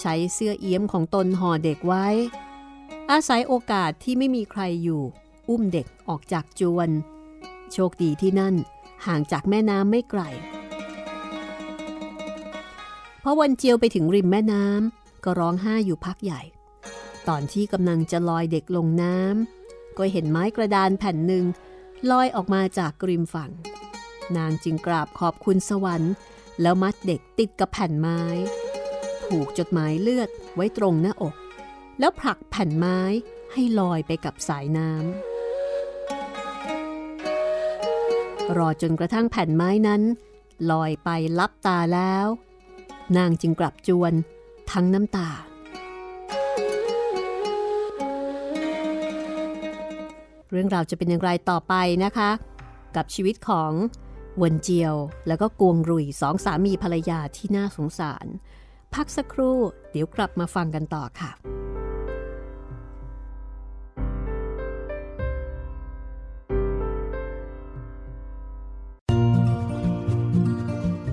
[0.00, 2.06] ใช้เสื้อเอี้ยมของตนห่อเด็กไว้
[3.10, 5.02] อาศัยโอกาสที่ไม่มีใครอยู่
[5.48, 6.90] อุ้มเด็กออกจากจวน
[7.72, 8.54] โชคดีที่นั่น
[9.06, 10.22] ห่างจากแม่น้ำไม่ไกล
[13.30, 16.42] พราะวันเจียวไปถึงริมแม่น้ำก็ร้องไห้อยู่พักใหญ่
[17.28, 21.44] ตอนที่กำลังจะลอยเด็กลงน้ำก็เห็นไม้กระดานแผ่นหนึ่ง
[22.10, 23.50] ลอยออกมาจากริมฝั่ง
[24.36, 26.12] นางจึงกราบขอบคุณสวรรค์
[26.62, 28.20] แล้วมัดเด็กติดกับแผ่นไม้
[29.24, 31.34] ผูกจดหมายเลือดไว้ตรงหน้าอก
[32.00, 32.98] แล้วผลักแผ่นไม้
[33.52, 35.02] ให้ลอยไปกับสายน้ำ
[38.56, 40.02] รอจนกระทั่งแผ่นไม้นั้น
[40.70, 42.26] ลอยไปลับตาแล้ว
[43.16, 44.12] นางจึงกลับจวน
[44.72, 45.28] ทั้งน้ำตา
[50.50, 52.30] เรื่องราวจะเป็นอย่างไรต่อไปนะคะ
[52.96, 53.72] กับชีวิตของ
[54.42, 54.94] วนเจียว
[55.26, 58.26] แล้วก็กวงรุยสองสามีภรรยาที่น่าสงสาร
[58.94, 59.58] พักสักครู่
[59.90, 61.32] เดี๋ยวกลับมาฟังกันต่อค่ะ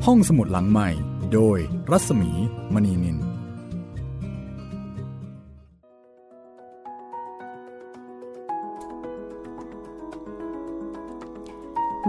[0.05, 0.89] ห้องสมุดหลังใหม่
[1.33, 1.57] โดย
[1.91, 2.31] รัศมี
[2.73, 3.17] มณีนิน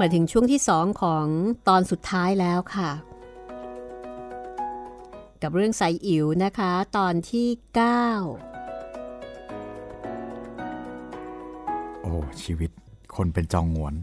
[0.01, 1.27] มาถึงช่วงที่สองของ
[1.69, 2.91] ตอนสุดท้ายแล้วค่ะ
[5.43, 7.67] กับเรื่องไซอิ๋วนะคะ ตอนที่ 9
[12.03, 12.71] โอ้ ชีวิต
[13.17, 13.95] คนเป็นจองงวน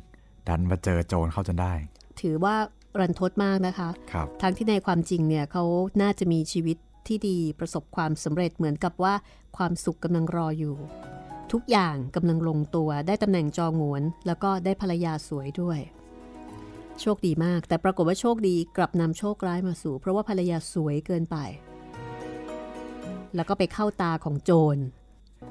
[0.48, 1.74] ดันมาเจอโจรเข้าจนได้
[2.22, 2.56] ถือว่า
[3.00, 5.64] รันทดมากนะคะครับทั้งที่ในความจริงเนี่ยเขา
[6.02, 6.78] น่าจะมีชีวิต
[7.08, 9.14] ที่ดีประสบความสำเร็จเหมือนกับว่า
[9.58, 10.76] ความสุขกำลังรออยู่
[11.54, 15.80] ทุกอย่างกำลังลงตัวได้ตำแหน่งจองวน แล้วก็ได้ภรรยาสวยด้วย
[17.02, 21.38] โชคดีมาก แต่ปรากฏว่าโชคดีกลับนำโชคร้ายมาสู่ เพราะว่าภรรยาสวยเกินไป
[23.36, 24.78] แล้วก็ไปเข้าตาของโจร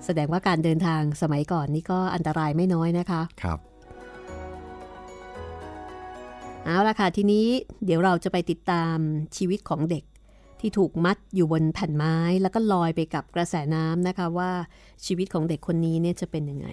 [0.05, 3.59] แสดงว่าการเดินทางสมัยก่อนนี่ก็อันตรายไม่น้อยนะคะ ครับ
[6.65, 7.47] เอาละค่ะทีนี้
[7.85, 8.97] เดี๋ยวเราจะไปติดตาม
[9.37, 10.05] ชีวิตของเด็ก
[10.63, 14.51] ที่ถูกมัดอยู่บนแผ่นไม้แล้วก็ลอยไปกับกระแสน้ำนะคะว่า
[15.07, 16.69] ชีวิตของเด็กคนนี้เนี่ยจะเป็นยังไง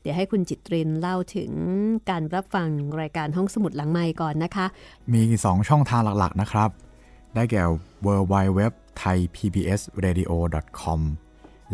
[0.00, 1.52] เดี๋ยวให้คุณจิตเรนเล่าถึง
[2.10, 2.68] การรับฟัง
[3.00, 4.66] รายการห้องสมุดหลังไม้ก่อนนะคะ
[5.12, 6.70] มี 2 ช่องทางหลักๆนะครับ
[7.34, 7.62] ได้แก่
[8.06, 8.60] w w w
[9.00, 10.30] t h a i PBS Radio
[10.80, 11.00] com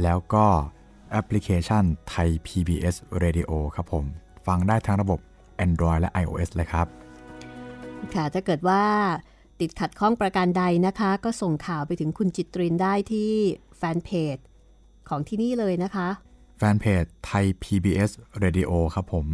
[0.02, 0.46] แล้วก็
[1.10, 4.04] แอปพลิเคชันไทย PBS Radio ครับผม
[4.46, 5.20] ฟังได้ทั้งระบบ
[5.66, 6.86] Android และ iOS เลยครับ
[8.14, 8.82] ค่ะ ถ้าเกิดว่า
[9.62, 13.31] ติดขัดข้องประการใดนะคะ ก็ส่งข่าวไปถึงคุณจิตรินได้ที่
[13.77, 14.37] แฟนเพจ
[15.09, 16.09] ของที่นี่เลยนะคะ
[16.59, 18.11] แฟนเพจไทย PBS
[18.42, 19.27] Radio ครับผม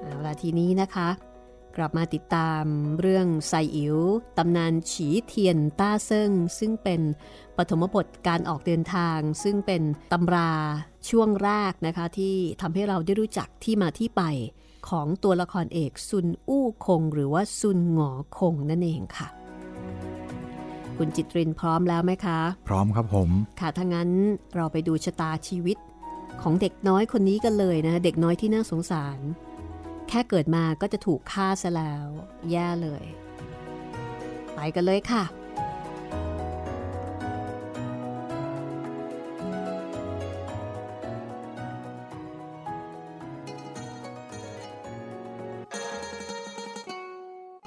[0.00, 1.08] เอาละทีนี้นะคะ
[1.76, 2.64] กลับมาติดตาม
[3.00, 3.96] เรื่องไซอิ๋ว
[4.38, 7.00] ตำนานฉีเทียนต้าเซิงซึ่งเป็น
[7.56, 10.52] ปฐมบทการออกเดินทาง ซึ่งเป็นตำรา
[11.10, 14.22] ช่วงแรกนะคะ ที่ทำให้เราได้รู้จักที่มาที่ไป
[14.90, 19.28] ของตัวละครเอกซุนอู้คง หรือว่าซุนหงอคงนั่นเองค่ะ
[20.96, 24.10] คุณจิตรินพร้อมแล้วไหมคะ พร้อมครับผม ค่ะถ้างั้น
[24.54, 25.78] เราไปดูชะตาชีวิต
[26.42, 29.18] ของเด็กน้อยคนนี้กันเลยนะเด็กน้อยที่น่าสงสาร
[30.08, 32.06] แค่เกิดมาก็จะถูกฆ่าซะแล้ว
[32.50, 33.04] แย่เลย
[34.54, 35.22] ไปกันเลยค่ะ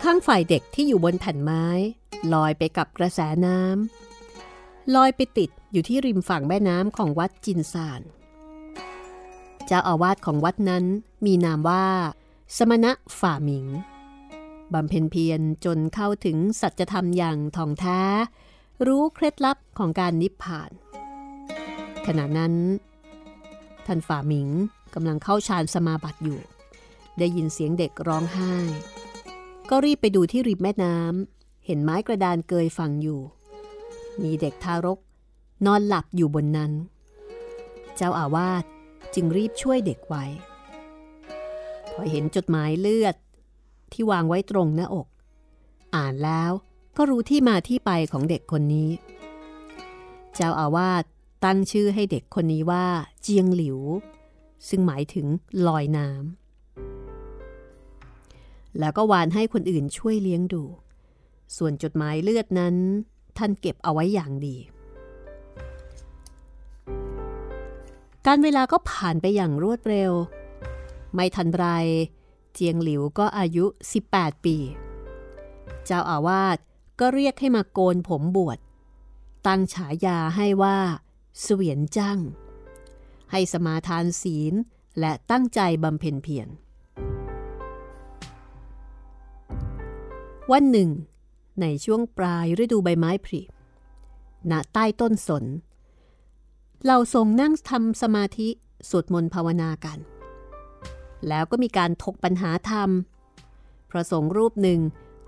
[0.07, 1.65] ข้างฝ่ายเด็กที่อยู่บนแผ่นไม้
[2.33, 8.01] ลอยไปกับกระแสน้ำลอยไปติดอยู่ที่ริมฝั่งแม่น้ำของวัดจินซาน
[9.65, 10.85] เจ้าอาวาสของวัดนั้น
[11.25, 11.87] มีนามว่า
[12.57, 13.67] สมณะฝ่าหมิง
[14.73, 18.01] บำเพ็ญเพียรจนเข้าถึงสัจธรรมอย่างท่องแท้
[18.87, 20.71] รู้เคล็ดลับของการนิพพาน
[22.05, 22.53] ขณะนั้น
[23.85, 24.49] ท่านฝ่าหมิง
[24.93, 26.39] กำลังเข้าฌานสมาบัติอยู่
[27.19, 28.53] ได้ยินเสียงเด็กร้องไห้
[29.75, 33.21] ก็รีบไปดูที่ริมแม่น้ำเห็นไม้กระดานเกยฝั่งอยู่
[34.23, 34.99] มีเด็กทารก
[35.65, 36.71] นอนหลับอยู่บนนั้น
[37.95, 38.63] เจ้าอาวาส
[39.13, 40.25] จึงรีบช่วยเด็กไว้
[41.91, 43.15] พอเห็นจดหมายเลือด
[43.91, 45.07] ที่วางไว้ตรงหน้าอก
[45.95, 46.51] อ่านแล้ว
[46.97, 48.89] ก็รู้ที่มาที่ไปของเด็กคนนี้
[50.35, 51.03] เจ้าอาวาส
[51.45, 52.85] ตั้งชื่อให้เด็กคนนี้ว่า
[53.21, 53.79] เจียงหลิว
[54.67, 55.27] ซึ่งหมายถึง
[55.67, 56.42] ลอยน้ำ
[58.79, 60.63] แล้วก็วานให้คนอื่นช่วยเลี้ยงดู
[61.57, 62.75] ส่วนจดหมายเลือดนั้น
[63.37, 64.55] ท่านเก็บเอาไว้อย่างดี
[68.25, 70.11] การเวลาก็ผ่านไปอย่างรวดเร็ว
[71.13, 71.65] ไม่ทันไร
[72.53, 73.65] เจียงหลิวก็อายุ
[74.05, 74.57] 18 ปี
[75.85, 76.57] เจ้าอาวาส
[76.99, 78.59] ก็เรียกให้มาโกนผมบวช
[79.47, 80.77] ตั้งฉายาให้ว่า
[81.41, 82.19] เสวียนจั่ง
[83.31, 84.53] ให้สมาทานศีล
[84.99, 86.47] และตั้งใจบำเพ็ญเพียร
[90.51, 90.89] วันหนึ่ง
[91.61, 93.41] ในช่วงปลายฤดูใบไม้ผลิ
[94.51, 95.43] ณใต้ต้นสน
[96.87, 98.49] เราทรงนั่งทำสมาธิ
[98.89, 99.99] สวดมนต์ภาวนากัน
[101.27, 102.89] แล้วก็มีการถกปัญหาธรรม
[103.89, 104.79] พระสงฆ์รูปหนึ่ง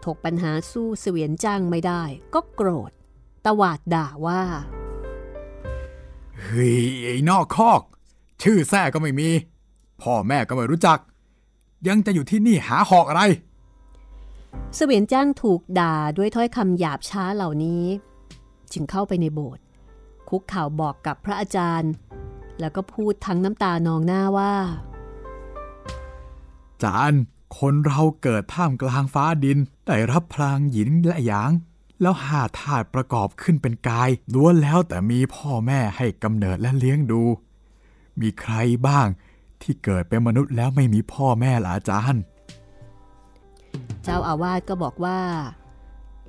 [0.06, 2.92] ถกปัญหาสู้เสวียนจ้างไม่ได้ ก็โกรธ
[3.46, 4.44] ตวาดด่าว่า
[6.42, 7.82] เฮ้ยไอ้นอกคอก
[8.44, 9.30] ชื่อแท้ก็ไม่มี
[10.02, 11.00] พ่อแม่ก็ไม่รู้จัก
[11.88, 13.24] ยังจะอยู่ที่นี่หาหอกอะไร
[14.76, 17.84] เสวียนจ้างถูกด่าด้วยถ้อยคำหยาบช้าเหล่านี้
[18.72, 19.64] จึงเข้าไปในโบสถ์
[20.30, 21.92] คุกข่าวบอกกับพระอาจารย์
[22.60, 24.54] แล้วก็พูดทั้งน้ำตานองหน้าว่า
[26.84, 27.14] จาน
[27.58, 31.52] คนเราเกิดท่ามกลางฟ้าดิน ได้รับพลางหยินและหยาง
[32.02, 37.22] แล้วหาธาตุประกอบขึ้นเป็นกายล้วนแล้วแต่มีพ่อแม่ให้กำเนิดและเลี้ยงดู
[38.20, 38.54] มีใคร
[38.88, 39.08] บ้าง
[39.62, 42.22] ที่เกิดเป็นมนุษย์แล้วไม่มีพ่อแม่ล่ะอาจารย์
[44.04, 45.20] เจ้าอาวาสก็บอกว่า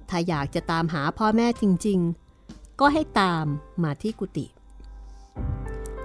[0.09, 2.01] ถ้าอยากจะตามหาพ่อแม่จริง
[2.41, 3.47] ๆ ก็ให้ตาม
[3.83, 4.51] มาที่กุฏิส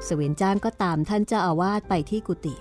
[0.04, 2.56] เสวียนจ้างก็ตามท่านเจ้าอาวาสไปที่กุฏิ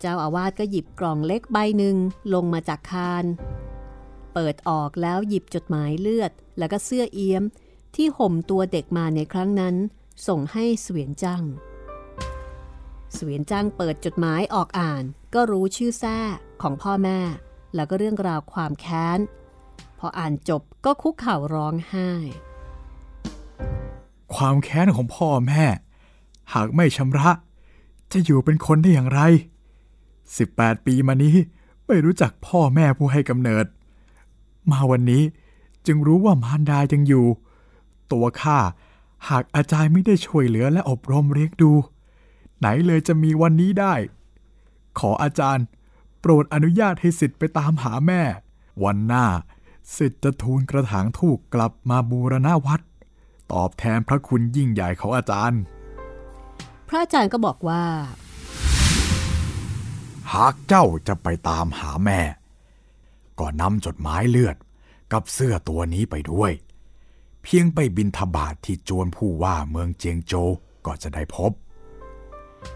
[0.00, 1.96] เจ้าอาวาสก็หยิบกล่องเล็กใบหนึ่ง
[2.34, 3.24] ลงมาจากคาน
[4.34, 7.44] เปิดออกแล้วหยิบจดหมายเลือด แล้วก็เสื้อเอี้ยม
[7.94, 9.74] ที่ห่มตัวเด็กมาในครั้งนั้น
[10.28, 11.48] ส่งให้สเสวียนจ้างส
[13.14, 16.18] เสวียนจ้างเปิดจดหมายออกอ่าน ก็รู้ชื่อแท้
[16.62, 17.18] ของพ่อแม่
[17.74, 19.18] แล้วก็เรื่องราวความแค้น
[19.98, 22.10] พออ่านจบก็คุกเข่าร้องไห้
[24.34, 25.64] ความแค้นของพ่อแม่
[26.54, 27.30] หากไม่ชำระ
[28.12, 29.20] จะอยู่เป็นคนได้อย่างไร
[30.02, 31.36] 18 ปีมานี้
[31.86, 33.66] ไม่รู้จักพ่อแม่ผู้ให้กำเนิด
[34.70, 35.22] มาวันนี้
[35.86, 37.26] จึงรู้ว่ามารดายังอยู่
[38.12, 38.58] ตัวข้า
[39.28, 41.72] หากอาจารย์ไม่ได้ช่วยเหลือและอบรมเลี้ยงดู
[42.58, 43.94] ไหนเลยจะมีวันนี้ได้
[44.98, 45.64] ขออาจารย์
[46.20, 48.22] โปรดอนุญาตให้สิทธิ์ไปตามหาแม่
[48.84, 49.26] วันหน้า
[49.96, 52.80] สิทธิ์จะทูลกระถางทูกกลับมาบูรณาวัด
[53.52, 55.60] ตอบแทนพระคุณยิ่งใหญ่ของอาจารย์
[56.88, 57.82] พระอาจารย์ก็บอกว่า
[60.32, 62.20] หากเจ้าจะไปตามหาแม่
[63.38, 64.56] ก็นำจดหมายเลือด
[65.12, 66.52] กับเสื้อตัวนี้ไปด้วย
[67.42, 70.50] เพียงไปบินทบาทที่จวนผู้ว่าเมืองเจียงโจว
[70.86, 71.52] ก็จะได้พบ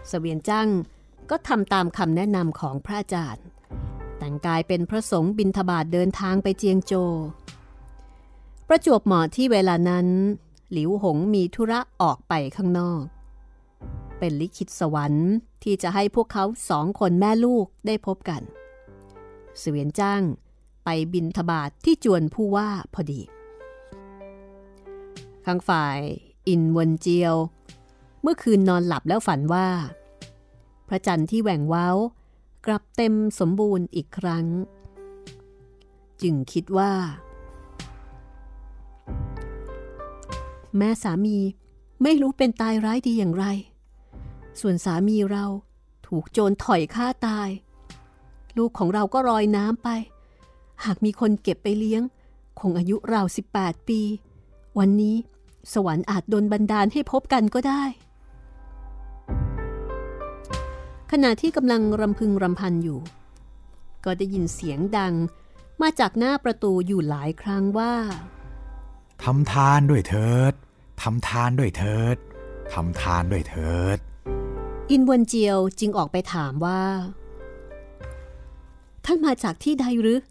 [0.07, 0.67] เสวียนจัง
[1.29, 3.45] ก็ทำตามคำแนะนำของพระอาจารย์
[4.17, 6.93] แต่งกายเป็นพระสงฆ์บินทบาทเดินทางไปเจียงโจ
[8.67, 10.07] ประจวบเหมาะที่เวลานั้น
[10.71, 13.01] หลิวหงมีธุระออกไปข้างนอก
[14.19, 15.31] เป็นลิขิตสวรรค์
[15.63, 18.41] ที่จะให้พวกเขาสองคนแม่ลูกได้พบกัน
[19.59, 20.21] เสวียนจ้าง
[20.85, 23.21] ไปบินทบาทที่จวนผู้ว่าพอดี
[25.45, 25.99] ข้างฝ่าย
[26.47, 27.35] อินวนเจียว
[28.21, 29.67] เมื่อคืนนอนหลับแล้วฝันว่า
[30.87, 31.89] พระจันทร์ที่แหว่งเว้า
[32.65, 34.45] กลับเต็มสมบูรณ์อีกครั้ง
[36.21, 36.91] จึงคิดว่า
[40.77, 41.37] แม่สามี
[42.03, 43.45] ไม่รู้เป็นตายร้ายดีอย่างไร
[44.59, 45.45] ส่วนสามีเรา
[46.07, 47.49] ถูกโจรถอยฆ่าตาย
[48.57, 49.89] ลูกของเราก็ลอยน้ำไป
[50.85, 52.01] หากมีคนเก็บไปเลี้ยง
[52.59, 53.25] คงอายุราว
[53.57, 54.01] 18 ปี
[54.79, 55.15] วันนี้
[55.73, 57.83] สวรรค์อาจดนบันดาลให้พบกันก็ได้
[61.23, 62.99] ณะที่กำลังรำพึงรำพันอยู่
[64.05, 65.13] ก็ได้ยินเสียงดัง
[65.81, 67.93] มาจากหน้าประตูอยู่หลายครั้งว่า
[69.23, 70.53] ทำทานด้วยเถิด
[71.01, 72.17] ทำทานด้วยเถิด
[72.73, 73.97] ทำทานด้วยเถิด
[74.91, 76.81] อินเวนเจียวจึงออกไปถามว่า
[79.05, 80.21] ท่านมาจากที่ใดหรือ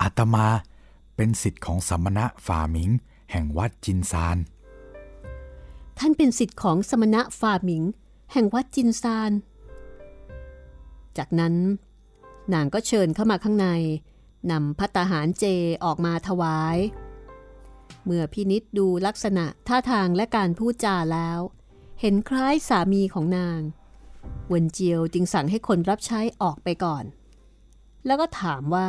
[0.00, 0.46] อาตมา
[1.16, 2.90] เป็นสิทธิ์ของสมณะฝ่าหมิง
[3.30, 4.38] แห่งวัดจินซาน
[5.98, 7.82] ท่านเป็นสิทธิ์ของสมณะฝ่าหมิง
[8.32, 9.32] แห่งวัดจินซาน
[11.18, 11.54] จากนั้น
[12.54, 13.68] นางก็เชิญเข้ามาข้างใน
[14.50, 15.44] นำพัตาหารเจ
[15.84, 16.78] ออกมาถวาย
[18.04, 21.38] เมื่อพินิษดูลักษณะท่าทางและการพูดจาแล้ว
[22.00, 23.60] เห็นคล้ายสามีของนาง
[24.48, 27.04] เวนเจียวจึงสั่งให้คนรับใช้ออกไปก่อน
[28.06, 28.88] แล้วก็ถามว่า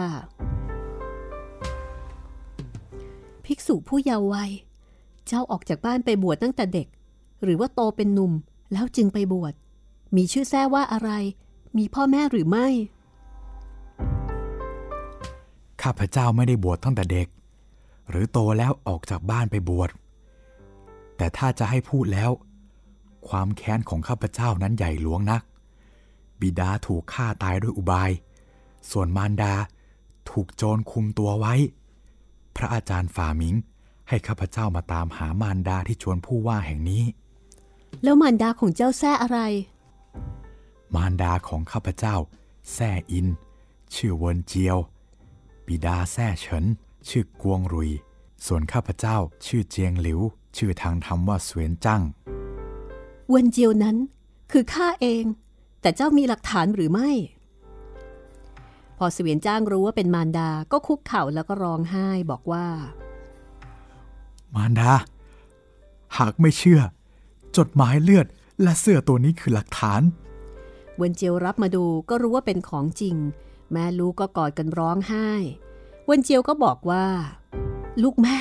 [3.46, 4.52] ภิกษุผู้เยาว์วัย
[5.28, 6.88] เจ้าออกจากบ้านไปบวชตั้งแต่เด็ก
[7.44, 8.34] หรือว่าโตเป็นหนุ่ม
[8.72, 9.54] แล้วจึงไปบวช
[10.16, 11.12] มีชื่อแท้ว่าอะไร
[11.78, 12.68] มีพ่อแม่หรือไม่
[15.82, 17.28] ข้าพเจ้าไม่ได้บวชตั้งแต่เด็ก
[18.10, 19.90] หรือโตแล้วออกจากบ้านไปบวช
[21.18, 22.32] แต่ถ้าจะให้พูดแล้ว
[23.28, 25.42] ความแค้นของข้าพเจ้านั้นใหญ่หลวงนัก
[26.42, 28.12] บิดาถูกฆ่าตายด้วยอุบาย
[28.92, 29.54] ส่วนมารดา
[30.30, 31.54] ถูกโจรคุมตัวไว้
[32.56, 33.56] พระอาจารย์ฝ่ามิง
[34.10, 37.04] ให้ข้าพเจ้ามาตามหามารดาที่ชวนผู้ว่าแห่งนี้
[38.04, 39.40] แล้วมารดาของเจ้าแท้อะไร
[40.96, 42.16] มารดาของข้าพเจ้า
[42.74, 43.28] แซ่อิน
[43.96, 44.78] ชื่อเวินเจียว
[45.66, 46.66] บิดาแซ่เฉิน
[47.10, 47.92] ชื่อกวงรุย
[48.46, 50.20] ส่วนข้าพเจ้าชื่อเจียงหลิว
[50.58, 52.02] ชื่อทางธรรมว่าเสวียนจั่ง
[53.30, 53.98] เวนเจียวนั้น
[54.52, 55.24] คือข้าเอง
[55.82, 57.10] แต่เจ้ามีหลักฐานหรือไม่
[58.98, 62.66] พอเสวียนจ้างรู้ว่าเป็นมารดาก็คุกเข่าแล้วก็ร้องไห้บอกว่า
[64.56, 64.92] มารดา
[66.18, 66.82] หากไม่เชื่อ
[67.58, 68.28] จดหมายเลือด
[68.64, 70.02] และเสื้อตัวนี้คือหลักฐาน
[70.98, 73.16] เวนเจียวรับมาดูก็รู้ว่าเป็นของจริง
[73.72, 75.30] แม่ลูกก็กอดกันร้องไห้
[76.06, 77.06] เวนเจียวก็บอกว่า
[78.04, 78.38] ลูกแม่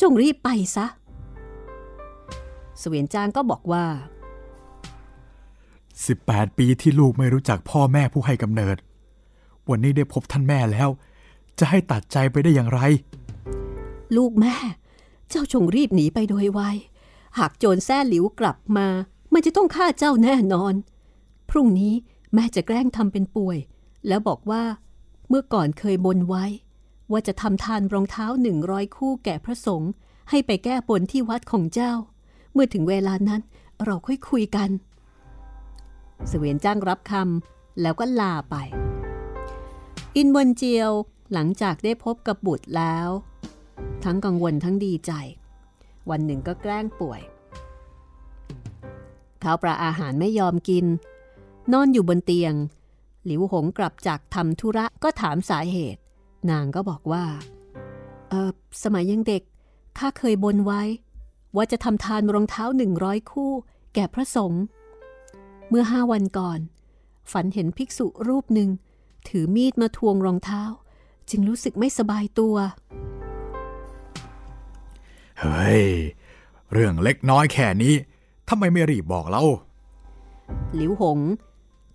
[0.00, 0.86] จงรีบไปซะ
[2.78, 3.84] เสวียนจางก็บอกว่า
[5.82, 8.76] 18 ปีที่ลูกไม่รู้จักพ่อแม่ผู้ให้กำเนิด
[9.68, 10.88] วันนี้ได้พบท่านแม่แล้ว
[11.58, 12.80] จะให้ตัดใจไปได้อย่างไร
[14.16, 14.54] ลูกแม่
[15.28, 16.60] เจ้าจงรีบหนีไปโดยไว
[17.38, 18.88] หากโจรแซ่หลิวกลับมา
[19.32, 20.74] มันจะต้องฆ่าเจ้าแน่นอน
[21.50, 21.94] พรุ่งนี้
[22.34, 23.58] แม่จะแกล้งทำเป็นป่วย
[24.08, 24.62] แล้วบอกว่า
[25.28, 26.44] เมื่อก่อนเคยบนไว้
[27.12, 29.90] ว่าจะทำทานรองเท้าหนึ่งร้อยคู่แก่พระสงฆ์
[30.30, 31.92] ให้ไปแก้บนที่วัดของเจ้า
[32.52, 33.42] เมื่อถึงเวลานั้น
[33.84, 34.70] เราค่อยคุยกัน
[36.28, 38.56] เสวียนจ้างรับคำแล้วก็ลาไป
[40.16, 40.90] อินวนเจียว
[41.32, 43.08] หลังจากได้พบกับบุตรแล้ว
[44.04, 45.12] ทั้งกังวลทั้งดีใจ
[46.10, 47.20] วันหนึ่งก็แกล้งป่วย
[49.40, 50.86] เข้าปลาอาหารไม่ยอมกิน
[51.72, 52.54] นอนอยู่บนเตียง
[53.24, 56.00] หลิวหงกลับจากทำธุระก็ถามสาเหตุ
[56.50, 57.24] นางก็บอกว่า
[58.30, 58.50] เออ
[58.82, 59.42] สมัยยังเด็ก
[59.98, 60.82] ข้าเคยบนไว้
[61.56, 63.52] ว่าจะทำทานรองเท้าหนึ่งร้อยคู่
[63.94, 64.62] แก่พระสงฆ์
[65.68, 66.60] เมื่อห้าวันก่อน
[67.32, 68.70] ฝันเห็นภิกษุรูปหนึ่ง
[69.28, 70.62] ถือมีดมาทวงรองเท้า
[71.30, 72.56] จึงรู้สึกไม่สบายตัว
[75.40, 75.86] เฮ้ย
[76.72, 77.94] เรื่องเล็กน้อยแค่นี้
[78.48, 79.42] ทำไมไม่รีบบอกเรา
[80.74, 81.18] หลิวหง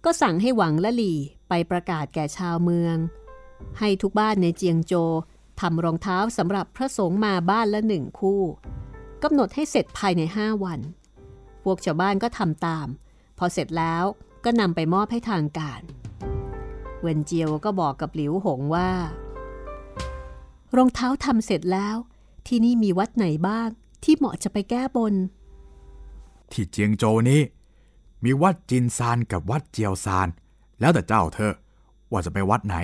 [0.06, 1.18] ก็สั่งให้หวังและหลี่
[1.50, 2.96] ไปประกาศแก่ชาวเมือง
[3.80, 4.93] ให้ทุกบ้านในเจียงโจ
[5.62, 8.41] ทำรองเท้าสำหรับพระสงฆ์มาบ้านละหนึ่งคู่
[9.24, 10.80] กำหนดให้เสร็จภายในห้าวัน
[11.64, 12.88] พวกชาวบ้านก็ทำตาม
[13.38, 14.04] พอเสร็จแล้ว
[14.46, 15.82] ก็นำไปมอบให้ทางการ
[17.02, 18.89] เวนเจียวก็บอกกับหลิวหงว่า
[20.76, 21.98] รองเท้าทำเสร็จแล้ว
[22.48, 23.70] ที่นี่มีวัดไหนบ้าง
[24.04, 25.14] ที่เหมาะจะไปแก้บน
[26.52, 27.41] ที่เจียงโจวนี้
[28.24, 30.28] มีวัดจินซานกับวัดเจียวซาน
[30.80, 31.54] แล้วแต่เจ้าเถอะ
[32.12, 32.76] ว่าจะไปวัดไหน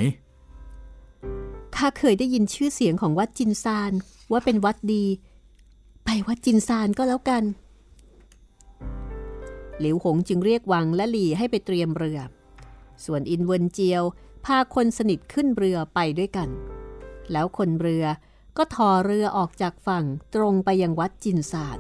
[1.76, 3.92] ข้าเคยได้ยินชื่อเสียงของวัดจินซาน
[4.32, 5.06] ว่าเป็นวัดดี
[6.06, 7.44] ไปวัดจินซานก็แล้วกัน
[9.80, 12.20] หลิวหงจึงเรียกวังและหลี่ให้ไปเตรียมเรือ
[13.06, 14.04] ส่วนอินเวินเจียว
[14.46, 16.50] พาคนสนิทขึ้นเรือไปด้วยกัน
[17.32, 18.06] แล้วคนเรือ
[18.58, 21.80] ก็ทอเรือออกจากฝั่งตรงไปยังวัดจินซาน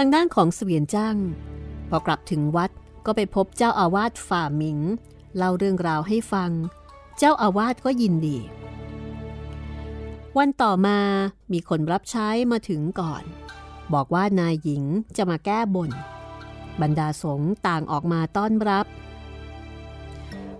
[0.00, 1.16] ทางด้านของเสวียนจ้าง
[1.88, 2.70] พอกลับถึงวัด
[3.06, 4.78] ก็ไปพบเจ้าอาวาสฝ่าหมิง
[5.36, 6.50] เล่าเรื่องราวให้ฟัง
[7.18, 8.38] เจ้าอาวาสก็ยินดี
[10.38, 10.98] วันต่อมา
[11.52, 13.24] มีคนรับใช้มาถึงก่อน
[13.94, 14.84] บอกว่านายหญิง
[15.16, 15.90] จะมาแก้บน
[16.80, 18.86] บรรดาสงฆ์ต่างออกมาต้อนรับ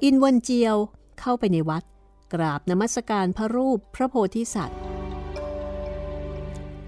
[0.03, 0.77] อินวันเจียว
[1.21, 1.85] เข้าไปในวัด
[2.33, 4.81] กราบนมัสการพระรูปพระโพธิสัตว์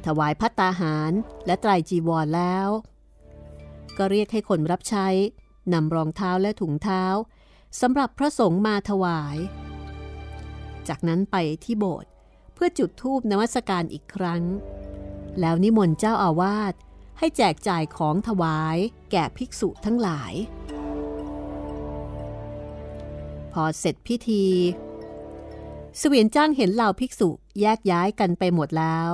[0.07, 1.13] ถวายพัตตาหาร
[1.47, 2.69] และไตรจีวรแล้ว
[3.99, 5.09] ก็เรียกให้คนรับใช้
[5.73, 7.05] นำรองเท้าและถุงเท้า
[7.81, 9.37] สำหรับพระสงฆ์มาถวาย
[10.89, 12.10] จากนั้นไปที่โบสถ์
[12.63, 14.43] พื่อจุดธูปนมัสการอีกครั้ง
[15.41, 16.75] แล้วนิมนต์เจ้าอาวาส
[17.19, 18.77] ให้แจกจ่ายของถวาย
[19.11, 20.33] แก่ภิกษุทั้งหลาย
[23.53, 24.47] พอเสร็จพิธี
[25.99, 27.29] เสวียนจ้างเห็นเหล่าภิกษุ
[27.61, 29.13] แยกย้ายกันไปหมดแล้ว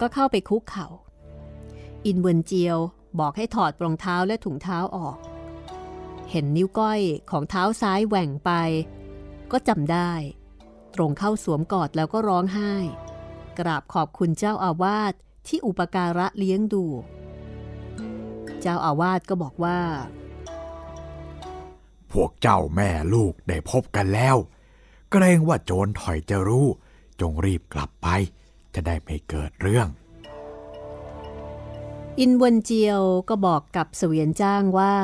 [0.00, 0.86] ก็เข้าไปคุกเขา่า
[2.06, 2.78] อินเวนเจียว
[3.18, 5.16] บอกให้ถอดรองเท้าและถุงเท้าออก
[6.30, 8.50] เห็นนิ้วก้อยของเท้าซ้ายแหว่งไป
[9.52, 10.12] ก็จำได้
[10.94, 12.72] ตรงเข้าสวมกอดแล้วก็ร้องไห้
[13.58, 15.12] กราบขอบคุณเจ้าอาวาส
[15.46, 16.84] ที่อุปการะเลี้ยงดู
[18.60, 19.80] เจ้าอาวาสก็บอกว่า
[22.12, 24.36] พวกเจ้าแม่ลูกได้พบกันแล้ว
[25.10, 26.66] เกรงว่าโจรถอยจะรู้
[27.20, 28.06] จงรีบกลับไป
[28.74, 29.88] จะได้ไม่เกิดเรื่อง
[32.20, 34.94] อินเวนเจียวก็บอกกับเสวียนจ้างว่า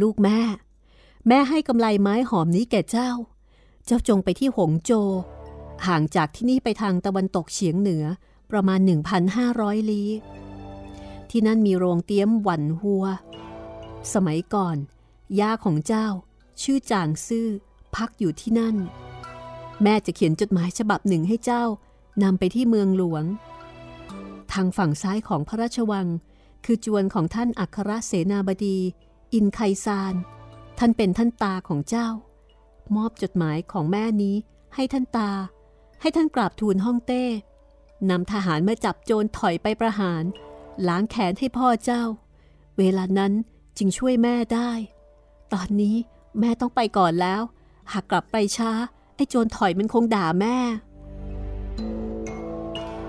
[0.00, 0.38] ลูกแม่
[1.28, 3.10] แม่ให้กำไลไม้หอมนี้แก่เจ้า
[3.86, 4.92] เจ้าจงไปที่หงโจ
[5.86, 8.04] ห่างจากที่นี่ไปทางตะวันตกเฉียงเหนือ
[8.50, 8.80] ประมาณ
[9.34, 10.10] 1,500 ลี้
[11.30, 13.04] ที่นั่นมีโรงเตี้ยมหวันหัว
[14.12, 14.76] สมัยก่อน
[15.40, 16.06] ย่าของเจ้า
[16.62, 17.48] ชื่อจางซื่อ
[17.94, 18.76] พักอยู่ที่นั่น
[19.82, 21.64] แม่จะเขียนจดหมายฉบับหนึ่งให้เจ้า
[22.22, 23.24] นำไปที่เมืองหลวง
[24.52, 26.06] ทางฝั่งซ้ายของพระราชวัง
[26.64, 28.78] คือจวนของท่านอัครเสนาบดี
[29.32, 30.14] อินไคซาน
[30.78, 32.08] ท่านเป็นท่านตาของเจ้า
[32.96, 34.36] มอบจดหมายของแม่นี้
[34.74, 35.30] ให้ท่านตา
[36.00, 37.24] ให้ท่านกราบทูลฮ่องเต้
[38.10, 40.24] นำทหารมาจับโจรถอยไปประหาร
[40.88, 42.02] ล้างแขนให้พ่อเจ้า
[42.78, 43.32] เวลานั้น
[43.78, 44.70] จึงช่วยแม่ได้
[45.52, 45.96] ตอนนี้
[46.40, 47.42] แม่ต้องไปก่อนแล้ว
[47.92, 48.72] หากกลับไปช้า
[49.14, 50.56] ไอ้โจรถอยมันคงด่าแม่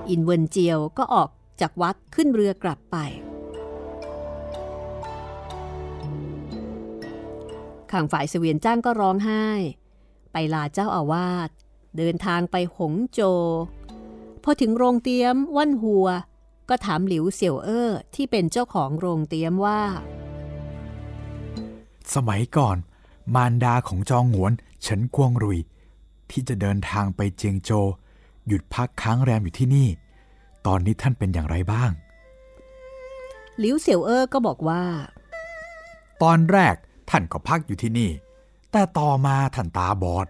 [0.09, 1.29] อินเวินเจียวก็ออก
[1.61, 2.97] จากวัดขึ้นเรือกลับไป
[7.95, 9.45] ข้างฝ่ายเสวียนจ้างก็ร้องไห้
[10.31, 11.49] ไปลาเจ้าอาวาส
[11.97, 13.21] เดินทางไปหงโจ
[14.43, 16.07] พอถึงโรงเตี๊ยมว่านหัว
[16.69, 19.81] ก็ถามหลิวเสี่ยวเอ้อที่เป็นเจ้าของโรงเตี๊ยมว่า
[22.13, 22.77] สมัยก่อน
[23.35, 25.59] มารดาของจองหวนเฉินกวงรุย
[26.29, 27.71] ที่จะเดินทางไปเจียงโจ
[28.47, 29.87] หยุดพักค้างแรมอยู่ที่นี่
[30.65, 31.91] ตอนนี้ท่านเป็นอย่างไรบ้าง
[33.59, 34.83] หลิวเสี่ยวเอ้อก็บอกว่า
[36.23, 36.75] ตอนแรก
[37.09, 38.11] ท่านก็พักอยู่ที่นี่
[38.71, 40.27] แต่ต่อมาท่านตาบอด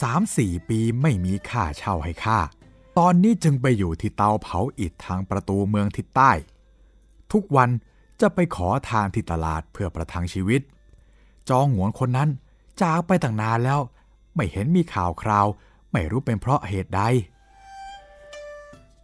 [0.00, 2.38] สามสี่ปีไม่มีค่าเช่าให้ค่า
[2.98, 6.32] ตอนนี้จึงไปอยู่ที่เตาเผาอิฐทางประตูเมืองทิศใต้
[7.32, 7.70] ทุกวัน
[8.20, 10.60] จะไปขอทานที่ตลาดเพื่อประทังชีวิต
[11.48, 12.30] จองหวนคนนั้น
[12.82, 13.80] จากไปตั้งนานแล้ว
[14.34, 15.46] ไม่เห็นมีข่าวคราว
[15.92, 17.02] ไม่รู้เป็นเพราะเหตุใด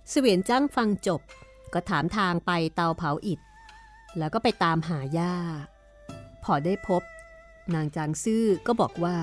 [0.09, 1.21] เสวียนจ้างฟังจบ
[1.73, 3.41] ก็ถามทางไปเตาเผาอิฐ
[4.19, 5.35] แล้วก็ไปตามหาย่า
[6.45, 7.03] พอได้พบ
[7.75, 9.17] นางจางซื่อก็บอกว่า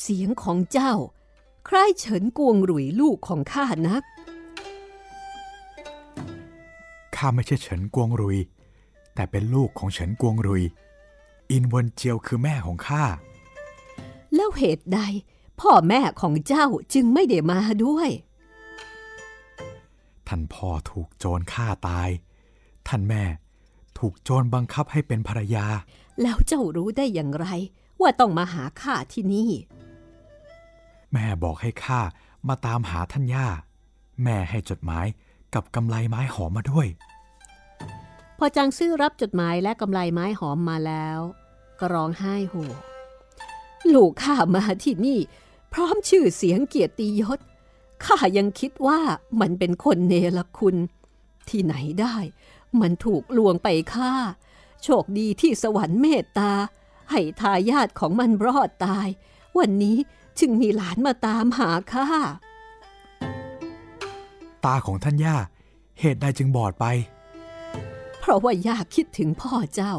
[0.00, 0.92] เสียงของเจ้า
[1.66, 4.02] ใครเฉินกวงหรุยลูกของข้านัก
[7.16, 8.38] ข้าไม่ใช่เฉินกวงรุย
[9.14, 10.62] แต่เป็นลูกของเฉินกวงรุย
[11.50, 13.04] อินวนเจียวคือแม่ของข้า
[14.34, 15.00] แล้วเหตุใด
[15.60, 18.10] พ่อแม่ของเจ้าจึงไม่ได้มาด้วย
[20.28, 22.08] ท่านพ่อถูกโจรฆ่าตาย
[22.88, 23.22] ท่านแม่
[24.06, 25.66] ถูกโจรบังคับให้เป็นภรรยา
[26.22, 27.46] แล้วเจ้ารู้ได้อย่างไร
[28.00, 29.50] ว่าต้องมาหาข้าที่นี่
[31.12, 32.00] แม่บอกให้ข้า
[32.48, 33.46] มาตามหาท่านย่า
[34.22, 35.06] แม่ให้จดหมาย
[35.54, 36.86] กับกำไลไม้หอมมาด้วย
[38.38, 41.18] พอจางซื่อรับจดหมายและกำไลไม้หอมมาแล้ว
[41.80, 42.54] ก็ร้องไห้โห
[43.94, 45.18] ลูกข้ามาที่นี่
[45.72, 47.38] พร้อมชื่อเสียงเกียรติยศ
[48.04, 49.00] ข้ายังคิดว่า
[49.40, 50.76] มันเป็นคนเนรคุณ
[51.48, 52.16] ที่ไหนได้
[52.80, 54.12] มันถูกลวงไปฆ่า
[54.82, 56.52] โชคดีที่สวรรค์เมตตา
[57.10, 59.08] ให้ทายาทของมันรอดตาย
[59.58, 59.96] วันนี้
[60.40, 62.08] จึงมีหลานมาตามหาข้า
[64.64, 65.36] ตาของท่านย่า
[66.00, 66.86] เหตุใดจึงบอดไป
[68.18, 69.94] เพราะว่าอยากคิดถึงพ่อเจ้า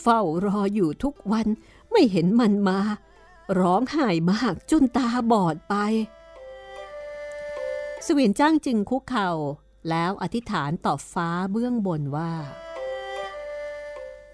[0.00, 1.46] เฝ้ารออยู่ทุกวัน
[1.90, 2.80] ไม่เห็นมันมา
[3.58, 5.74] ร้องไห้มากจนตาบอดไป
[8.06, 9.30] สเวียนจ้างจึงคุกเข่า
[9.90, 12.32] แล้วอธิษฐานต่อฟ้าเบื้องบนว่า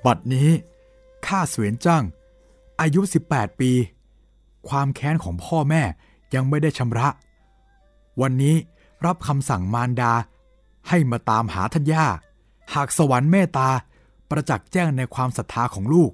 [0.05, 0.51] บัดนี้
[1.27, 2.05] ข้าเสวียนจ้าง
[2.81, 3.73] อายุ 18 ปี
[4.69, 5.83] ความแค้นของพ่อแม่
[6.35, 7.09] ยังไม่ได้ชำระ
[8.21, 8.57] วันนี้
[9.07, 10.13] รับคำสั่งมารดา
[10.89, 12.07] ให้มาตามหาท่านย่า
[12.75, 13.71] หากสวรรค์เมตตา
[14.31, 16.11] ประจักษ์แจ้งในความศรัทธาของลูก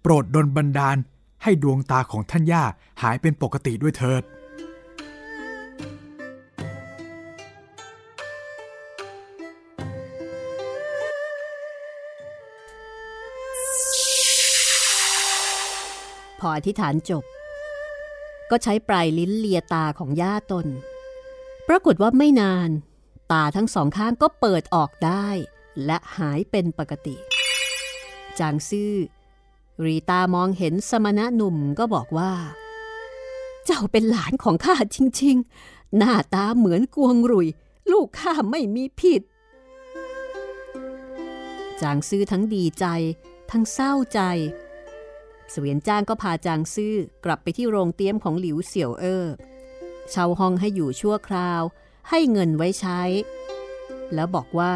[0.00, 0.96] โปรดดลบันดาล
[1.42, 2.64] ให้ดวงตาของท่านย่า
[3.02, 4.22] หายเป็นปกติด้วยเถิด
[16.48, 17.24] ออธิษฐานจบ
[18.50, 20.66] ก็ใช้ปลายลิ้นเลียตาของย่าตน
[21.68, 22.70] ปรากฏว่าไม่นาน
[23.32, 25.28] ตาทั้งสองข้างก็เปิดออกได้
[25.86, 27.16] และหายเป็นปกติ
[28.38, 28.94] จางซื่อ
[29.84, 32.32] รีตามองเห็นสมณะหนุ่มก็บอกว่า
[33.66, 35.36] เจ้าเป็นหลานของข้าจริง
[35.66, 37.48] ๆ หน้าตาเหมือนกวงรุย
[37.92, 39.22] ลูกข้าไม่มีผิด
[41.80, 42.86] จางซื่อทั้งดีใจ
[43.50, 44.20] ทั้งเศร้าใจ
[45.50, 49.26] เสวียนจ้างก็พาจางซื่อกลับไปที่โรงเตี้ยมของหลิวเสี่ยวเอ้อ
[50.10, 51.62] เช่าห้องให้อยู่ชั่วคราว
[52.10, 53.00] ให้เงินไว้ใช้
[54.14, 54.74] แล้วบอกว่า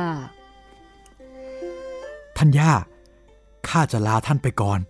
[2.37, 2.73] ท่านย่า
[3.69, 4.81] ข้าจะลาท่านไปก่อน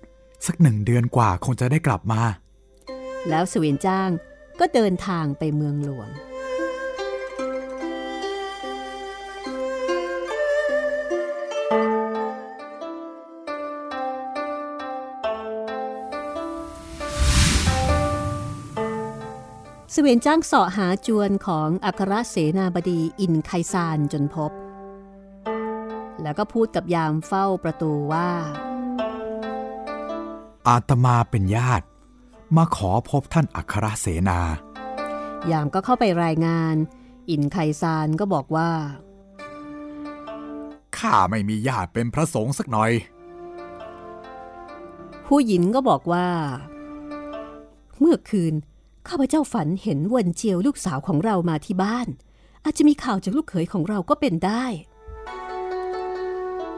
[0.46, 2.22] สักหนึ่งเดือนกว่าคงจะได้กลับมา
[3.28, 4.10] แล้วเสวียนจ้าง
[4.60, 6.08] ก็เดินทางไปเมืองหลวง
[19.98, 24.50] เสวียนจ้างเสาะหาจวนของอัครเสนาบดีอินไคซานจนพบ
[26.22, 28.30] แล้วก็พูดกับยามเฝ้าประตูว่า
[30.68, 31.86] อาตมาเป็นญาติ
[32.56, 34.40] มาขอพบท่านอัครเสนา
[35.50, 36.74] ยามก็เข้าไปรายงาน
[37.30, 38.70] อินไคซานก็บอกว่า
[40.98, 42.92] ข้าไม่มีญาติเป็นพระสงฆ์สักหน่อย
[45.26, 46.26] ผู้หญิงก็บอกว่า
[48.00, 48.54] เมื่อคืน
[49.08, 52.08] ข้าพเจ้าฝันเห็นเวนเจียวลูกสาวของเรามาที่บ้าน
[52.64, 54.64] อาจจะมีข่าวจากลูกเขยของเราก็เป็นได้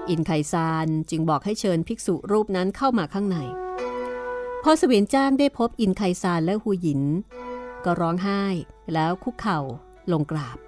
[0.08, 3.38] อินไคซานจึงบอกให้เชิญภิกษุรูปนั้นเข้ามาข้างใน
[4.62, 7.02] พอเสวียนจ้างได้พบอินไคซานและหูหยิน
[7.84, 8.44] ก็ร้องไห้
[8.92, 9.60] แล้วคุกเข่า
[10.12, 10.58] ลงกราบ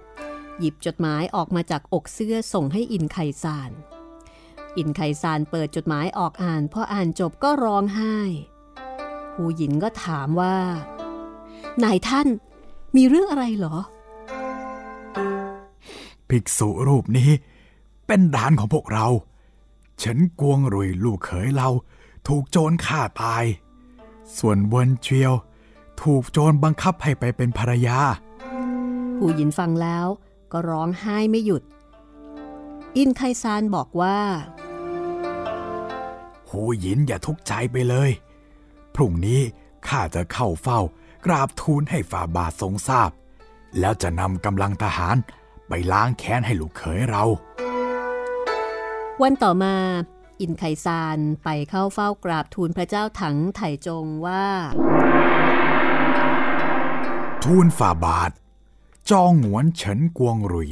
[0.59, 3.71] หยิบจดหมายออกมาจากอกเสื้อส่งให้อินไคซาน
[4.77, 8.17] อินไคซานเปิดจดหมายออกอ่านพออ่านจบก็ร้องไห้
[9.33, 10.57] หูหยินก็ถามว่า
[11.83, 12.27] นายท่าน
[12.95, 13.75] มีเรื่องอะไรเหรอ
[16.29, 17.29] ภิกษุรูปนี้
[18.07, 19.07] เป็นดานของพวกเรา
[20.03, 21.69] ฉันกวงรุยลูกเขยเรา
[22.27, 23.43] ถูกโจรฆ่าตาย
[24.37, 25.33] ส่วนเวนเชียว
[26.01, 27.99] ถูกโจรบังคับให้ไปเป็นภรรยา
[29.17, 30.07] ผู้หญินฟังแล้ว
[30.51, 31.63] ก็ร้องไห้ไม่หยุด
[32.97, 34.17] อินไคซานบอกว่า
[36.49, 38.09] หูหยินอย่าทุกข์ใจไปเลย
[38.95, 39.41] พรุ่งนี้
[39.87, 40.79] ข้าจะเข้าเฝ้า
[41.25, 43.11] กราบทูลให้ฝ่าบาททรงทราบ
[43.79, 45.15] แล้วจะนำกำลังทหาร
[45.67, 47.23] ไปล้างแค้นให้ลูกเขยเรา
[49.21, 49.75] วันต่อมา
[50.41, 54.45] อินไคซานไปเข้าเฝ้ากราบทูลพระเจ้าถังไถจงว่า
[57.43, 58.31] ทูลฝ่าบาท
[59.11, 60.69] จองหงวนเฉินกวงรุย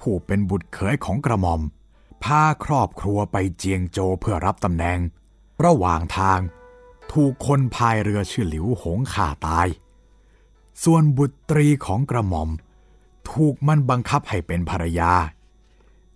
[0.00, 1.60] ผู้เป็นบุตรเขยของกระหม่อม
[2.24, 4.98] พาครอบครัวไปเจียงโจวเพื่อรับตำแหน่ง
[5.64, 6.40] ระหว่างทาง
[7.12, 9.68] ถูกคนพายเรือชื่อหลิวหงข่าตาย
[10.84, 12.50] ส่วนบุตรีของกระหม่อม
[13.30, 15.12] ถูกมันบังคับให้เป็นภรรยา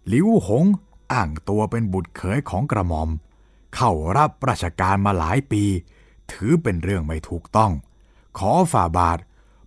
[0.08, 0.64] หลิวหง
[1.12, 3.08] อ้างตัวเป็นบุตรเขยของกระหม่อม
[3.74, 5.62] เข้ารับราชการมาหลายปี
[6.30, 7.72] ถือเป็นเรื่องไม่ถูกต้อง
[8.38, 9.18] ขอฝ่าบาท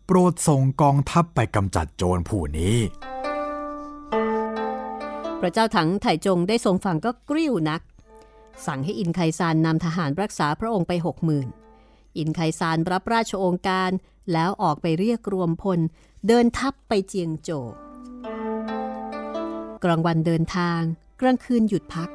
[0.06, 2.78] โปรดส่งกองทัพไปกำจัดโจรผู้นี้
[5.40, 7.82] พระเจ้าถังไถจงได้ทรงฟังก็กริ้วนัก
[8.66, 11.48] สั่งให้อินไคซานนำทหารรักษาพระองค์ไปหกหมื่น
[12.18, 13.92] อินไคซานรับราชโองการ
[14.32, 15.80] แล้วออกไปเรียกรวมพล
[16.28, 17.68] เดินทัพไปเจียงโจว
[19.84, 20.82] กลางวันเดินทาง
[21.22, 22.10] กลางคืนหยุดพัก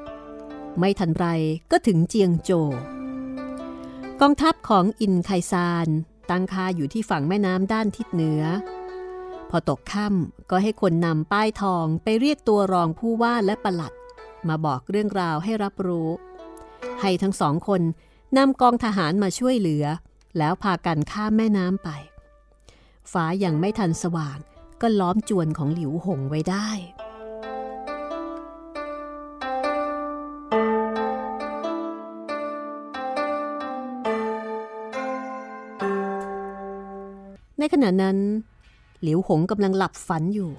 [0.78, 1.26] ไม่ทันไร
[1.70, 2.70] ก็ถึงเจียงโจว
[4.20, 5.88] กองทัพของอินไคซาน
[6.30, 8.42] ตั้งคาอยู่ที่ฝั่งแม่น้ำด้านทิศเหนือ
[9.50, 13.92] พอตกค่ำก็ให้คนนำป้ายทองไปเรียกตัวรองผู้ว่าและประหลัด
[14.48, 16.08] มาบอกเรื่องราวให้รับรู้
[17.00, 17.82] ให้ทั้งสองคน
[18.36, 19.84] นำกองทหารมาช่วยเหลือ
[20.38, 21.90] แล้วพากันข้ามแม่น้ำไป
[23.12, 24.38] ฟ้ายังไม่ทันสว่าง
[24.80, 26.68] ก็ล้อมจวนของหลิวหงไว้ได้
[37.58, 38.18] ในขณะนั้น
[39.02, 40.50] หลิวหงกำลังหลับฝันอยู่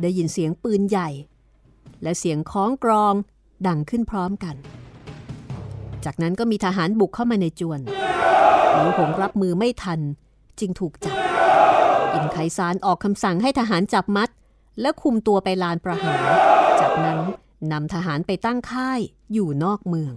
[0.00, 1.08] ได้ยินเสียงปืนใหญ่
[2.02, 3.14] และเสียงคล้องกรอง
[3.66, 4.56] ดังขึ้นพร้อมกัน
[6.04, 7.80] จากนั้นก็มีทหารบุกเข้ามาในจวน
[8.74, 10.00] หลิวหงรับมือไม่ทัน
[10.60, 11.16] จึงถูกจับ
[12.14, 14.28] อินไคซานออกคำสั่งให้ทหารจับมัด
[14.80, 16.22] และคุมตัวไปลานประหาร
[16.80, 17.18] จากนั้น
[17.72, 19.00] นำทหารไปตั้งค่าย
[19.32, 20.14] อยู่นอกเมือง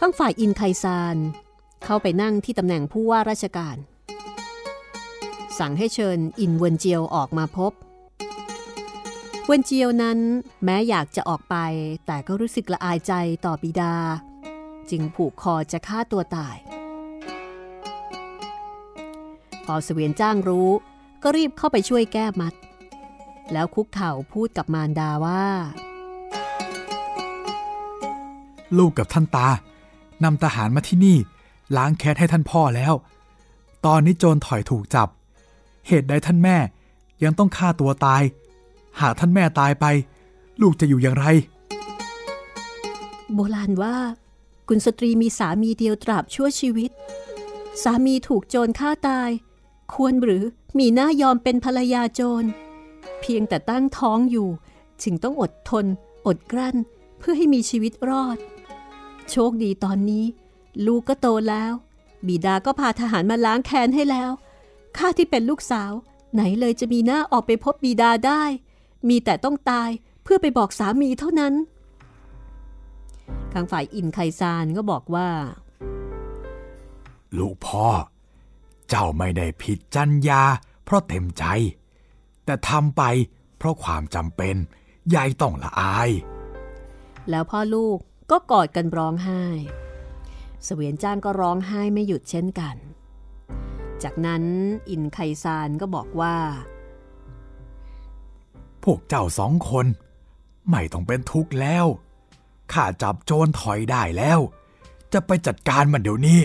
[0.00, 1.16] ข้างฝ่ายอินไคซาน
[1.84, 3.76] เข้าไปนั่งที่ตำแหน่งผู้ว่าราชการ
[5.58, 7.72] สั่งให้เชิญอินเวนเจียวออกมาพบ
[9.46, 10.18] เวนเจียวนั้น
[10.64, 11.56] แม้อยากจะออกไป
[12.06, 13.12] แต่ก็รู้สึกละอายใจ
[13.44, 13.94] ต่อบิดา
[14.90, 16.56] จึงผูกคอจะฆ่าตัวตาย
[19.64, 20.70] พอเสวียนจ้างรู้
[21.22, 22.54] ก็รีบเข้าไปช่วยแก้มัด
[23.52, 25.44] แล้วคุกเข่าพูดกับมารดาว่า
[28.78, 29.48] ลูกกับท่านตา
[30.24, 31.16] นำทหารมาที่นี่
[31.76, 32.94] ล้างแค้นให้ท่านพ่อแล้ว
[33.86, 35.08] ตอนนี้โจรถอยถูกจับ
[35.88, 36.56] เหตุใดท่านแม่
[37.22, 38.22] ยังต้องฆ่าตัวตาย
[39.00, 39.84] หากท่านแม่ตายไป
[40.60, 41.24] ลูกจะอยู่อย่างไร
[43.34, 43.96] โบราณว่า
[44.68, 46.90] กุณสตรีมีสามีเดียวตราบชั่วชีวิต
[47.82, 49.30] สามีถูกโจรฆ่าตาย
[49.92, 50.42] ควรหรือ
[50.78, 52.48] มีหน้ายอมเป็นภรรยาโจร
[53.20, 54.48] เพียงแต่ตั้งท้องอยู่
[55.02, 55.86] จึงต้องอดทน
[56.26, 56.76] อดกลั้น
[57.18, 58.38] เพื่อให้มีชีวิตรอด
[59.30, 60.24] โชคดีตอนนี้
[60.86, 61.72] ลูกก็โตแล้ว
[62.26, 64.30] บิดาก็พาทหารมาล้างแค้นให้แล้ว
[64.98, 65.92] ข้าที่เป็นลูกสาว
[66.34, 68.42] ไหนเลยจะมีหน้าออกไปพบบิดาได้
[69.08, 69.90] มีแต่ต้องตาย
[70.22, 71.54] เพื่อไปบอกสามีเท่านั้น
[73.52, 75.28] ทางฝ่ายอินไคซานก็บอกว่า
[77.38, 77.86] ลูกพ่อ
[78.88, 80.42] เจ้าไม่ได้ผิดจัญญา
[80.84, 81.44] เพราะเต็มใจ
[82.44, 83.02] แต่ทำไป
[83.58, 84.56] เพราะความจำเป็น
[85.14, 86.10] ยายต้องละอาย
[87.30, 87.98] แล้วพ่อลูก
[88.30, 89.44] ก็กอดกันร้องไห้
[90.64, 92.76] เสวียนจ้างก็ร้องไห้ไม่หยุดเช่นกัน
[94.04, 94.44] จากนั้น
[94.90, 96.36] อินไคซานก็บอกว่า
[98.84, 99.86] พวกเจ้าสองคน
[100.70, 101.86] ไม่ต้องเป็นทุกข์แล้ว
[102.72, 104.40] ข้าจับโจรถอยได้แล้ว
[105.12, 106.40] จะไปจัดการมันเดี๋ยวนี้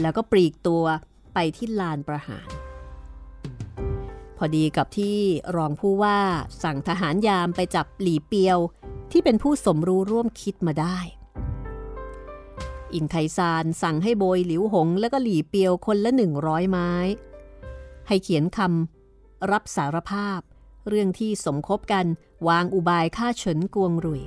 [0.00, 0.84] แล้วก็ปลีกตัว
[1.34, 2.48] ไปที่ลานประหาร
[4.36, 5.18] พอดีกับที่
[5.56, 6.18] รองผู้ว่า
[6.62, 8.58] สั่งทหารยามไปจับหลีเปียว
[9.12, 10.98] ที่เป็นผู้สมรู้ร่วมคิดมาได้
[12.94, 16.92] อินไคซานสั่งให้โบยหลิวหง และก็หลี่เปียวคนละหนึ่งร้อยไม้
[18.08, 20.40] ให้เขียนคำรับสารภาพ
[20.88, 22.06] เรื่องที่สมคบกัน
[22.48, 24.22] วางอุบายฆ่าเฉินกวงรุย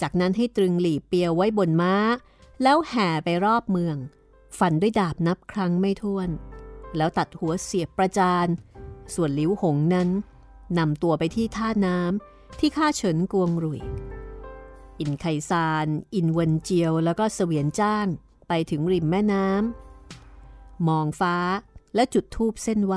[0.00, 1.94] จากนั้นให้ตรึงหลี่เปียวไว้บนม้า
[2.62, 3.96] แล้วแห่ไปรอบเมือง
[4.58, 6.30] ฟันด้วยดาบนับครั้งไม่ถ้วน
[6.96, 8.46] แล้วตัดหัวเสียบประจาน
[9.14, 10.08] ส่วนหลิวหงนั้น
[10.78, 13.80] นำตัวไปที่ท่าน้ำที่ฆ่าเฉินกวงรุย
[15.00, 18.06] อินไคซาน อินเวินเจียว แล้วก็เสวียนจ้าง
[18.48, 21.36] ไปถึงริมแม่น้ำมองฟ้า
[21.94, 22.94] และจุดธูปเซ่นไหว้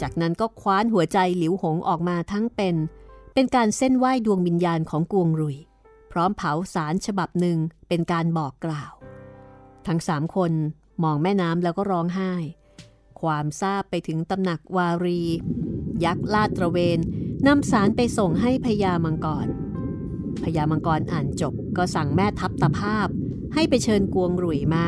[0.00, 2.76] จากนั้นก็คว้านหัวใจหลิวหงออกมาทั้งเป็น
[3.34, 5.56] เป็นการเส้นไหวดวงวิญญาณของกวงรุย
[6.12, 8.92] พร้อมเผาสารฉบับหนึ่งเป็นการบอกกล่าว
[9.86, 10.52] ทั้งสามคน
[11.02, 12.32] มองแม่น้ำแล้วก็ร้องไห้
[13.20, 15.22] ความทราบไปถึงตำหนักวารี
[16.04, 16.98] ยักษ์ลาดตระเวน
[17.46, 19.48] นำสารไปส่งให้พญามังกร
[20.42, 23.08] พญามังกรอ่านจบก็สั่งแม่ทัพตาภาพ
[23.54, 24.86] ให้ไปเชิญกวงหรุยมา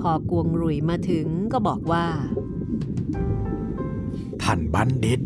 [0.00, 2.06] พอกวงหรุยมาถึงก็บอกว่า
[4.42, 5.20] ท่านบัณฑิต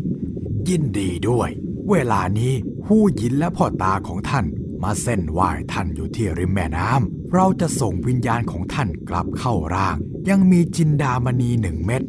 [0.69, 1.49] ยินดีด้วย
[1.91, 2.53] เวลานี้
[2.87, 4.45] หู้ยินและพ่อตาของท่าน
[4.83, 9.95] มาเส้นไหว้ท่านอยู่ที่ริมแม่น้ำเราจะส่งวิญญาณของท่านกลับเข้าร่าง
[10.29, 12.03] ยังมีจินดามณีหนึ่งเม็ด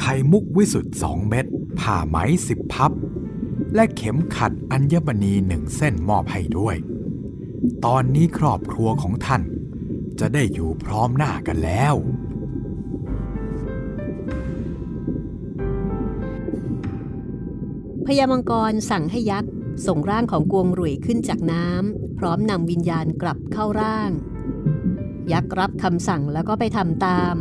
[0.00, 1.46] ไข่มุกวิสุทธ์สองเม็ด
[1.80, 2.16] ผ้าไหม
[2.48, 2.92] สิบพับ
[3.74, 6.76] และเข็มขัดอัญมณีหนึ่งเส้นมอบให้ด้วย
[7.86, 9.42] ตอนนี้ครอบครัวของท่าน
[10.20, 11.94] จะได้อยู่พร้อมหน้ากันแล้ว
[18.06, 19.50] พญามังกรสั่งให้ยักษ์
[19.86, 24.10] ส่งร่างของกวงหรุยขึ้นจากน้ำพร้อมนำวิญญาณกลับเข้าร่าง
[25.32, 27.36] ยักษ์รับคำสั่งแล้วก็ไปทำตาม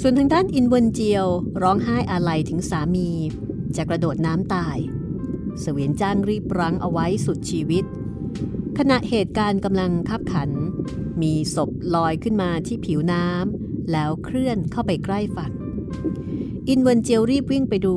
[0.00, 1.26] ส่วนทางด้านอินเวนเจียว
[1.62, 3.08] ร้องไห้อาลัยถึงสามี
[3.76, 4.78] จะกระโดดน้ำตาย
[5.60, 7.84] เสวียนจ้างรีบรั้งเอาไว้สุดชีวิต
[8.78, 10.50] ขณะเหตุการณ์กำลังคับขัน
[11.22, 15.52] มีศพลอยขึ้นมาที่ผิวน้ำแล้วเคลื่อนเข้าไปใกล้ฝั่ง
[16.68, 17.96] อินเวนเจียวรีบวิ่งไปดู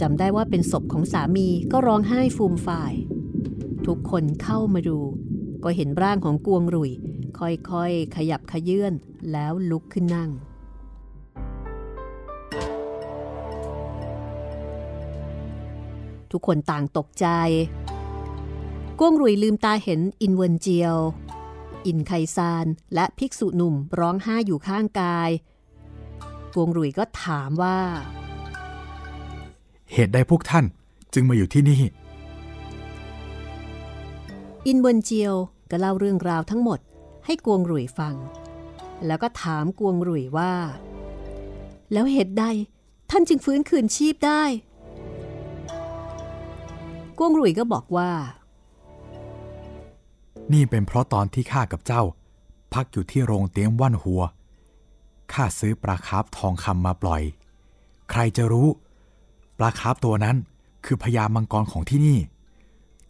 [0.00, 2.92] จำได้ว่าเป็นศพของสามีก็ร้องไห้ฟูมฝ่าย
[3.86, 4.98] ทุกคนเข้ามาดู
[5.64, 6.90] ก็เห็นร่างของกวงรุย
[7.38, 8.92] ค่อยๆ ขยับขยื่น
[9.32, 10.30] แล้วลุกขึ้นนั่ง
[16.32, 17.26] ทุกคนต่างตกใจ
[18.98, 20.96] กวงรุยลืมตาเห็นอินเวนเจียว
[21.86, 25.30] อินไคซานและภิกษุหนุ่มร้องไห้อยู่ข้างกาย
[26.54, 27.78] กวงรุยก็ถามว่า
[29.92, 30.64] เหตุใดพวกท่าน
[31.14, 31.80] จึงมาอยู่ที่นี่
[34.66, 35.34] อินเวนเจียว
[35.70, 36.78] ก็เล่าเรื่องราวทั้งหมด
[37.26, 38.14] ให้กวงหรุยฟัง
[39.06, 40.52] แล้วก็ถามกวงหรุยว่า
[41.92, 42.44] แล้วเหตุใด
[43.10, 44.42] ท่านจึงฟื้นคืนชีพได้
[47.18, 48.10] กวงรุยก็บอกว่า
[50.52, 52.02] นี่เป็นเพราะตอนที่ข้ากับเจ้า
[52.72, 54.22] พักอยู่ที่โรงเตี๊ยมว่านหัว
[55.32, 57.22] ข้าซื้อปลาคาร์ฟทองคำมาปล่อย
[58.10, 58.68] ใครจะรู้
[59.58, 60.36] ปลาคาร์ฟตัวนั้น
[60.84, 62.18] คือพญามังกรของที่นี่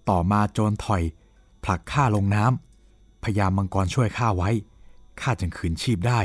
[0.08, 1.02] ต่อมาโจรถ่อย
[1.64, 4.50] ผลักข้าลงน้ำพญามังกรช่วยข้าไว้
[5.20, 6.20] ข้าจึงคืนชีพได้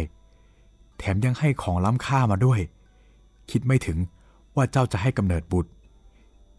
[0.98, 2.60] แถมยังให้ของล้ำค่ามาด้วย
[3.52, 3.98] คิดไม่ถึง
[4.56, 5.70] ว่าเจ้าจะให้กำเนิดบุตร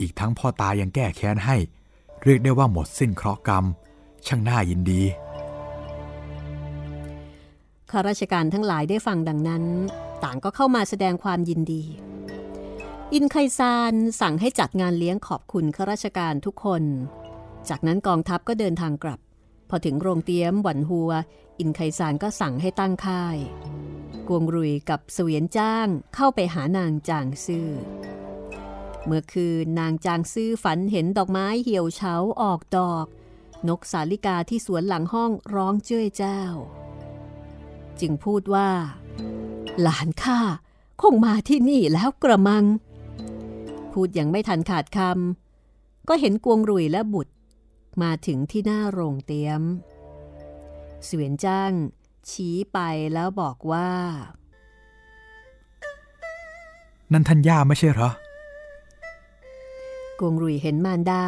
[0.01, 1.57] อีกทั้งพ่อตายังแก้แค้นให้
[2.25, 3.65] เรียกได้ว่าหมดสิ้นเคราะห์กรรม
[4.27, 5.03] ช่างน่ายินดี
[7.91, 9.65] ข้าราชการทั้งหลายได้ฟังดังนั้น
[10.25, 11.83] ต่างก็เข้ามาแสดงความยินดี
[13.13, 16.83] อินไคซานสั่งให้จัดงานเลี้ยงขอบคุณข้าราชการทุกคน
[17.69, 19.21] จากนั้นกองทัพก็เดินทางกลับ
[19.69, 21.11] พอถึงโรงเตี๊ยมหวันหัว
[21.59, 23.37] อินไคซานก็สั่งให้ตั้งค่าย
[24.29, 27.69] กวงรุยกับเสวียนจ้างเข้าไปหานางจางซื่อ
[29.07, 33.07] เมื่อคืนนางจางซื่อฝันเห็นดอกไม้เหี่ยวเฉาออกดอก
[33.69, 36.43] นกสาลิกาที่สวนหลังห้องร้องเจ้ยเจ้า
[38.01, 38.71] จึงพูดว่า
[39.83, 40.41] หลานข้า
[41.03, 42.65] คงมาที่นี่แล้วกระมัง
[43.93, 47.33] พูดยังไม่ทันขาดคำก็เห็นกวงรุยและบุตร
[48.03, 49.63] มาถึงที่หน้าโรงเตี๊ยม
[51.05, 51.73] เสวียนจ้าง
[52.31, 52.79] ชี้ไป
[53.15, 53.91] แล้วบอกว่า
[57.13, 58.11] นั่นท่านย่าไม่ใช่เหรอ
[60.21, 61.25] กวงรุยเห็นมารดา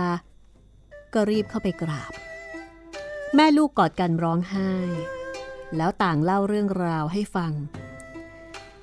[1.15, 2.13] ก็รีบเข้าไปกราบ
[3.35, 4.71] แม่ลูกกอดกันร้องไห้
[5.77, 7.53] แล้วต่างเล่าเรื่องราวให้ฟัง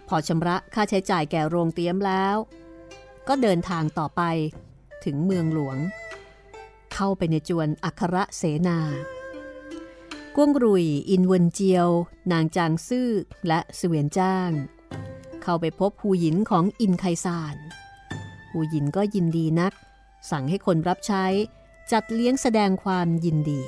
[0.07, 2.35] พอชำระค่าใช้จ่ายแก่โรงเตรียมแล้ว
[3.27, 4.21] ก็เดินทางต่อไป
[5.03, 5.77] ถึงเมืองหลวง
[6.93, 8.79] เข้าไปในจวนอัครเสนา
[10.35, 11.89] กวงรุย อินเวินเจียว
[12.31, 13.09] นางจางซื่อ
[13.47, 14.51] และเสวียนจ้าง
[15.41, 17.55] เข้าไปพบฮูหยินของอินไคซาน
[18.51, 19.73] ฮูหยินก็ยินดีนัก
[20.31, 21.25] สั่งให้คนรับใช้
[21.91, 23.63] จัดเลี้ยงแสดงความยินดี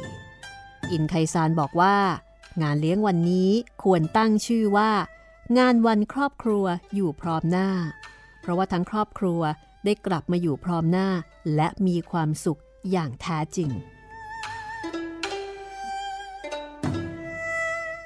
[0.91, 1.97] อินไคซานบอกว่า
[2.62, 3.49] งานเลี้ยงวันนี้
[3.84, 4.91] ควรตั้งชื่อว่า
[5.58, 7.70] งานวันครอบครัวอยู่พร้อมหน้า
[8.41, 9.41] เพราะว่าทั้งครอบครัว
[9.86, 11.10] ได้กลับมาอยู่พร้อมหน้า
[11.56, 13.72] และมีความสุขอย่างแท้จริง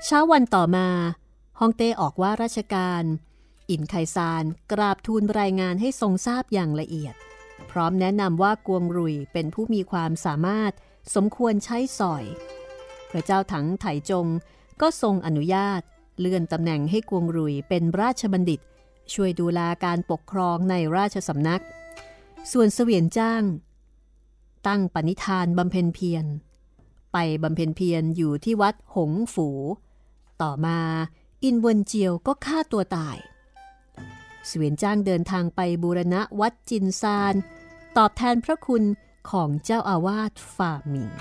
[0.05, 0.87] เช้าวันต่อมา
[1.59, 3.03] ฮองเต้ออกว่าราชการ
[3.69, 7.15] อินไคซานกราบทูลรายงานให้ทรงทราบอย่างละเอียด
[7.71, 10.71] พร้อมแนะนำว่ากวงรุยเป็นผู้มีความสามารถ
[11.15, 12.25] สมควรใช้สอย
[13.11, 14.27] พระเจ้าถังไถจง
[14.81, 15.81] ก็ทรงอนุญาต
[16.19, 18.59] เลื่อนตำแหน่งให้กวงรุยเป็นราชบัณฑิต
[19.13, 21.63] ช่วยดูแลการปกครองในราชสำนัก
[22.51, 23.43] ส่วนเสวียนจ้าง
[24.67, 26.25] ตั้งปณิธานบำเพ็ญเพียร
[27.13, 29.49] ไปบำเพ็ญเพียรอยู่ที่วัดหงฝู
[30.41, 30.79] ต่อมา
[31.43, 33.17] อินเวนเจียวก็ฆ่าตัวตาย
[34.47, 37.35] เสวียนจ้างเดินทางไปบูรณะวัดจินซาน
[37.97, 38.83] ตอบแทนพระคุณ
[39.31, 41.11] ของเจ้าอาวาสฝ่ามิง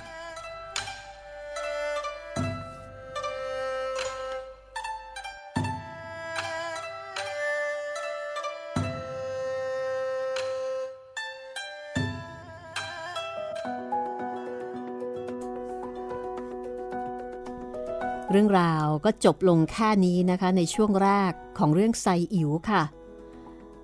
[18.32, 22.82] เรื่องราวก็จบลงแค่นี้นะคะ ในช่วงแรกของเรื่องไซอิ๋วค่ะ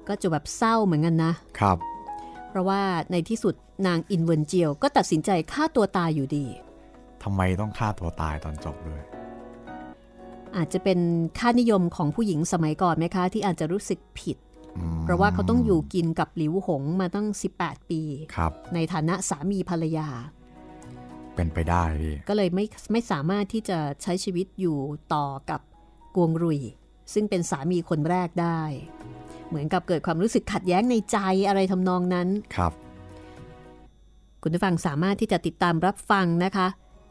[0.08, 1.78] ก็จะแบบเศร้าเหมือนกันนะครับ
[2.56, 2.82] ราะว่า
[3.12, 3.54] ในที่สุด
[3.86, 6.46] นางอินเวนเจียวก็ตัดสินใจฆ่าตัวตายอยู่ดี
[7.22, 9.02] ทำไมต้องฆ่าตัวตายตอนจบด้วย
[10.56, 10.98] อาจจะเป็น
[11.38, 14.36] ค่านิยมของผู้หญิงสมัยก่อนไหมคะ ที่อาจจะรู้สึกผิด
[14.76, 17.26] อืมเพราะว่าเขาต้องอยู่กินกับหลิวหงมาตั้ง
[17.58, 18.00] 18 ปี
[18.36, 20.08] ครับในฐานะสามีภรรยา
[21.34, 24.78] เป็นไปได้พี่ก็เลยไม่ไม่สามารถที่จะใช้ชีวิตอยู่
[25.14, 25.60] ต่อกับ
[26.16, 26.60] กวงรุย
[27.12, 28.62] ซึ่งเป็นสามีคนแรกได้
[29.48, 31.18] เหมือนกับเกิดความรู้สึกขัดแย้งในใจ
[31.48, 32.72] อะไรทำนองนั้นครับ
[34.42, 36.66] คุณผู้ฟังสามารถที่จะติดตามรับฟังนะคะ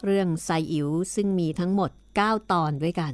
[0.05, 3.13] เรื่องไซอิ๋วซึ่งมีทั้งหมด 9 ตอนด้วยกัน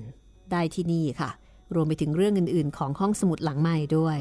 [0.52, 1.30] ได้ที่นี่ค่ะ
[1.76, 4.18] รวมไปถึงเรื่องอื่น ๆ ของห้องสมุดหลังใหม่ด้วย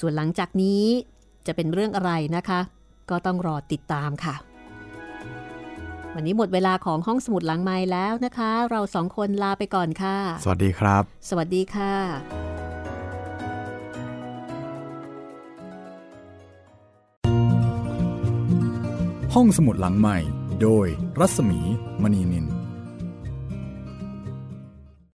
[0.00, 0.84] ส่วนหลังจากนี้
[1.46, 2.60] จะเป็นเรื่องอะไรนะคะ
[3.10, 4.34] ก็ต้องรอติดตามค่ะ
[6.18, 11.92] วันนี้หมดเวลาของห้องสมุดหลังไม้แล้วนะคะ เราสองคนลาไปก่อนค่ะ สวัสดีครับ สวัสดีค่ะ
[19.34, 20.18] ห้องสมุดหลังใหม่
[20.62, 20.86] โดย
[21.20, 21.60] รัศมี
[22.02, 22.46] มณีนิน